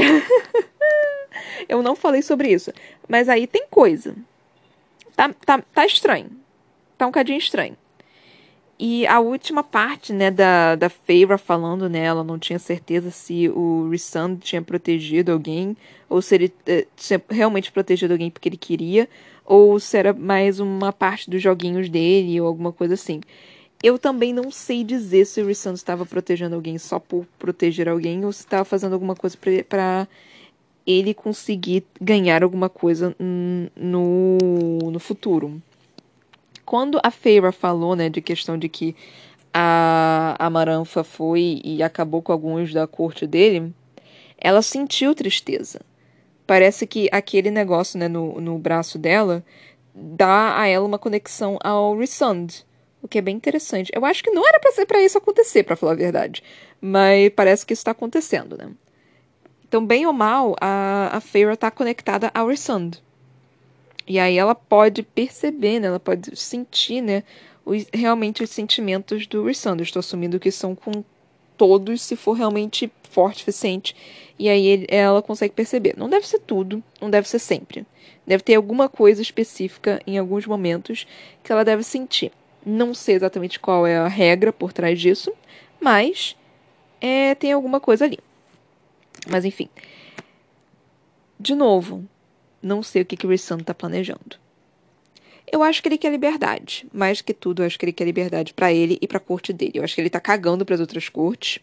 [1.69, 2.73] Eu não falei sobre isso.
[3.09, 4.15] Mas aí tem coisa.
[5.15, 6.31] Tá, tá, tá estranho.
[6.97, 7.77] Tá um cadinho estranho.
[8.79, 13.49] E a última parte, né, da, da Feyre falando, né, ela não tinha certeza se
[13.49, 15.75] o Rissand tinha protegido alguém,
[16.11, 19.09] ou se ele eh, tinha realmente protegido alguém porque ele queria,
[19.47, 23.23] ou se era mais uma parte dos joguinhos dele, ou alguma coisa assim.
[23.83, 28.25] Eu também não sei dizer se o Rissandro estava protegendo alguém só por proteger alguém
[28.25, 30.09] ou se estava fazendo alguma coisa para
[30.87, 34.39] ele conseguir ganhar alguma coisa no,
[34.91, 35.61] no futuro.
[36.67, 38.95] Quando a Feira falou, né, de questão de que
[39.55, 43.73] a, a Maranfa foi e acabou com alguns da corte dele,
[44.37, 45.81] ela sentiu tristeza.
[46.47, 49.45] parece que aquele negócio, né, no, no braço dela
[49.95, 52.65] dá a ela uma conexão ao Resund,
[53.03, 53.91] o que é bem interessante.
[53.95, 56.43] Eu acho que não era para para isso acontecer, para falar a verdade,
[56.81, 58.71] mas parece que isso está acontecendo, né?
[59.69, 63.03] Então, bem ou mal, a, a Feyre está conectada ao Resund.
[64.07, 65.89] E aí ela pode perceber, né?
[65.89, 67.23] Ela pode sentir, né?
[67.65, 69.49] Os, realmente os sentimentos do.
[69.49, 71.03] Eu estou assumindo que são com
[71.57, 73.97] todos, se for realmente forte o suficiente.
[74.39, 75.95] E aí ele, ela consegue perceber.
[75.97, 77.85] Não deve ser tudo, não deve ser sempre.
[78.27, 81.07] Deve ter alguma coisa específica em alguns momentos
[81.43, 82.31] que ela deve sentir.
[82.65, 85.33] Não sei exatamente qual é a regra por trás disso,
[85.81, 86.37] mas
[87.01, 88.19] é, tem alguma coisa ali.
[89.29, 89.69] Mas enfim.
[91.39, 92.05] De novo,
[92.67, 94.37] não sei o que, que o Rissano está planejando.
[95.51, 96.87] Eu acho que ele quer liberdade.
[96.93, 99.53] Mais que tudo, eu acho que ele quer liberdade para ele e para a corte
[99.53, 99.73] dele.
[99.79, 101.61] Eu acho que ele tá cagando para as outras cortes.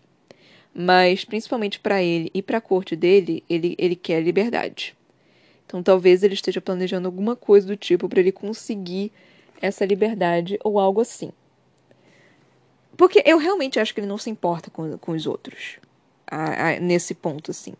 [0.73, 4.95] Mas, principalmente para ele e para a corte dele, ele, ele quer liberdade.
[5.65, 9.11] Então, talvez ele esteja planejando alguma coisa do tipo para ele conseguir
[9.61, 11.31] essa liberdade ou algo assim.
[12.95, 15.77] Porque eu realmente acho que ele não se importa com, com os outros.
[16.27, 17.73] A, a, nesse ponto, assim.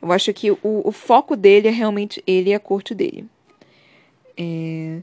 [0.00, 3.26] Eu acho que o, o foco dele é realmente ele e a corte dele.
[4.36, 5.02] É...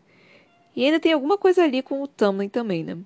[0.76, 2.98] E ainda tem alguma coisa ali com o Tamlin também, né?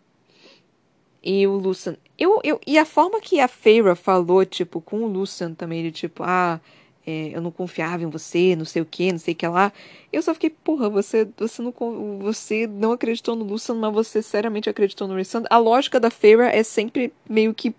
[1.23, 1.95] E o Lucian.
[2.17, 5.91] Eu, eu, e a forma que a Feyre falou, tipo, com o Lucian também, ele,
[5.91, 6.59] tipo, ah,
[7.05, 9.71] é, eu não confiava em você, não sei o que, não sei o que lá.
[10.11, 11.73] Eu só fiquei, porra, você, você, não,
[12.19, 15.45] você não acreditou no Lucian, mas você seriamente acreditou no Rissand.
[15.49, 17.73] A lógica da Feyre é sempre meio que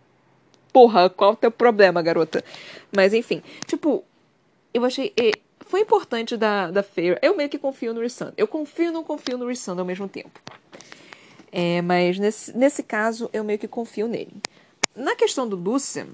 [0.73, 2.45] porra, qual o teu problema, garota?
[2.95, 4.05] Mas enfim, tipo,
[4.73, 5.13] eu achei.
[5.61, 7.19] Foi importante da, da Fair.
[7.23, 8.33] Eu meio que confio no Rissand.
[8.37, 10.41] Eu confio e não confio no Rissand ao mesmo tempo.
[11.51, 14.35] É, mas nesse, nesse caso, eu meio que confio nele.
[14.97, 16.09] Na questão do Lucian,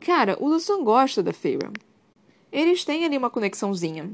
[0.00, 1.70] cara, o Lucian gosta da Feyre.
[2.50, 4.10] Eles têm ali uma conexãozinha.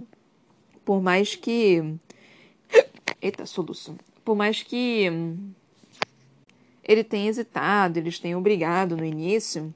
[0.84, 1.94] Por mais que.
[3.22, 3.96] Eita, soluço.
[4.24, 5.10] Por mais que
[6.86, 9.74] ele tem hesitado, eles têm obrigado no início.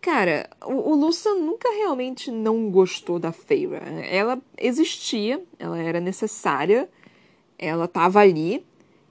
[0.00, 3.80] Cara, o, o Lucian nunca realmente não gostou da Feyre.
[4.10, 6.88] Ela existia, ela era necessária,
[7.58, 8.64] ela tava ali.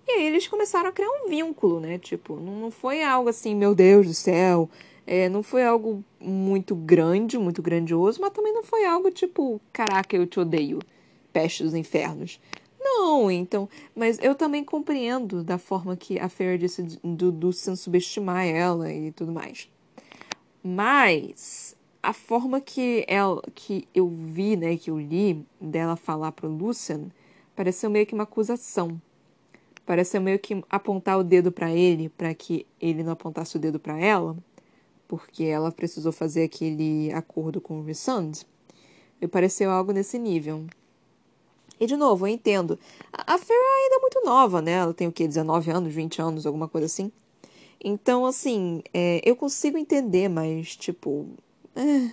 [0.07, 1.97] E aí eles começaram a criar um vínculo, né?
[1.97, 4.69] Tipo, não foi algo assim, meu Deus do céu.
[5.07, 10.15] É, não foi algo muito grande, muito grandioso, mas também não foi algo tipo, caraca,
[10.15, 10.79] eu te odeio,
[11.31, 12.39] peste dos infernos.
[12.83, 13.69] Não, então.
[13.95, 19.11] Mas eu também compreendo da forma que a Fair disse do, do subestimar ela e
[19.11, 19.69] tudo mais.
[20.61, 26.49] Mas a forma que ela que eu vi, né, que eu li dela falar pro
[26.49, 27.07] Lucian,
[27.55, 29.01] pareceu meio que uma acusação.
[29.85, 33.79] Pareceu meio que apontar o dedo para ele, para que ele não apontasse o dedo
[33.79, 34.35] para ela,
[35.07, 38.31] porque ela precisou fazer aquele acordo com o Rissand.
[39.21, 40.65] Me pareceu algo nesse nível.
[41.83, 42.79] E, de novo, eu entendo.
[43.11, 44.71] A Fer ainda é muito nova, né?
[44.71, 45.27] Ela tem o quê?
[45.27, 47.11] 19 anos, 20 anos, alguma coisa assim.
[47.83, 51.27] Então, assim, é, eu consigo entender, mas, tipo.
[51.75, 52.09] É,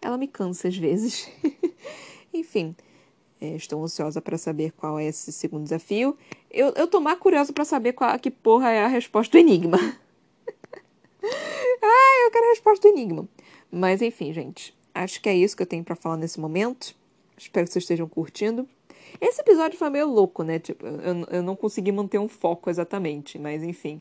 [0.00, 1.28] ela me cansa às vezes.
[2.32, 2.74] Enfim,
[3.38, 6.16] é, estou ansiosa para saber qual é esse segundo desafio.
[6.50, 9.76] Eu, eu tô mais curiosa para saber qual, que porra é a resposta do enigma.
[11.22, 13.28] ah, eu quero a resposta do enigma.
[13.70, 14.74] Mas, enfim, gente.
[14.94, 16.94] Acho que é isso que eu tenho para falar nesse momento.
[17.36, 18.66] Espero que vocês estejam curtindo.
[19.22, 20.58] Esse episódio foi meio louco, né?
[20.58, 24.00] Tipo, eu, eu não consegui manter um foco exatamente, mas enfim.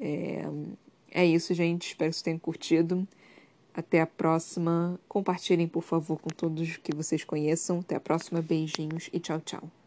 [0.00, 0.44] É,
[1.10, 1.88] é isso, gente.
[1.88, 3.06] Espero que vocês tenham curtido.
[3.74, 4.98] Até a próxima.
[5.06, 7.80] Compartilhem, por favor, com todos que vocês conheçam.
[7.80, 8.40] Até a próxima.
[8.40, 9.81] Beijinhos e tchau, tchau.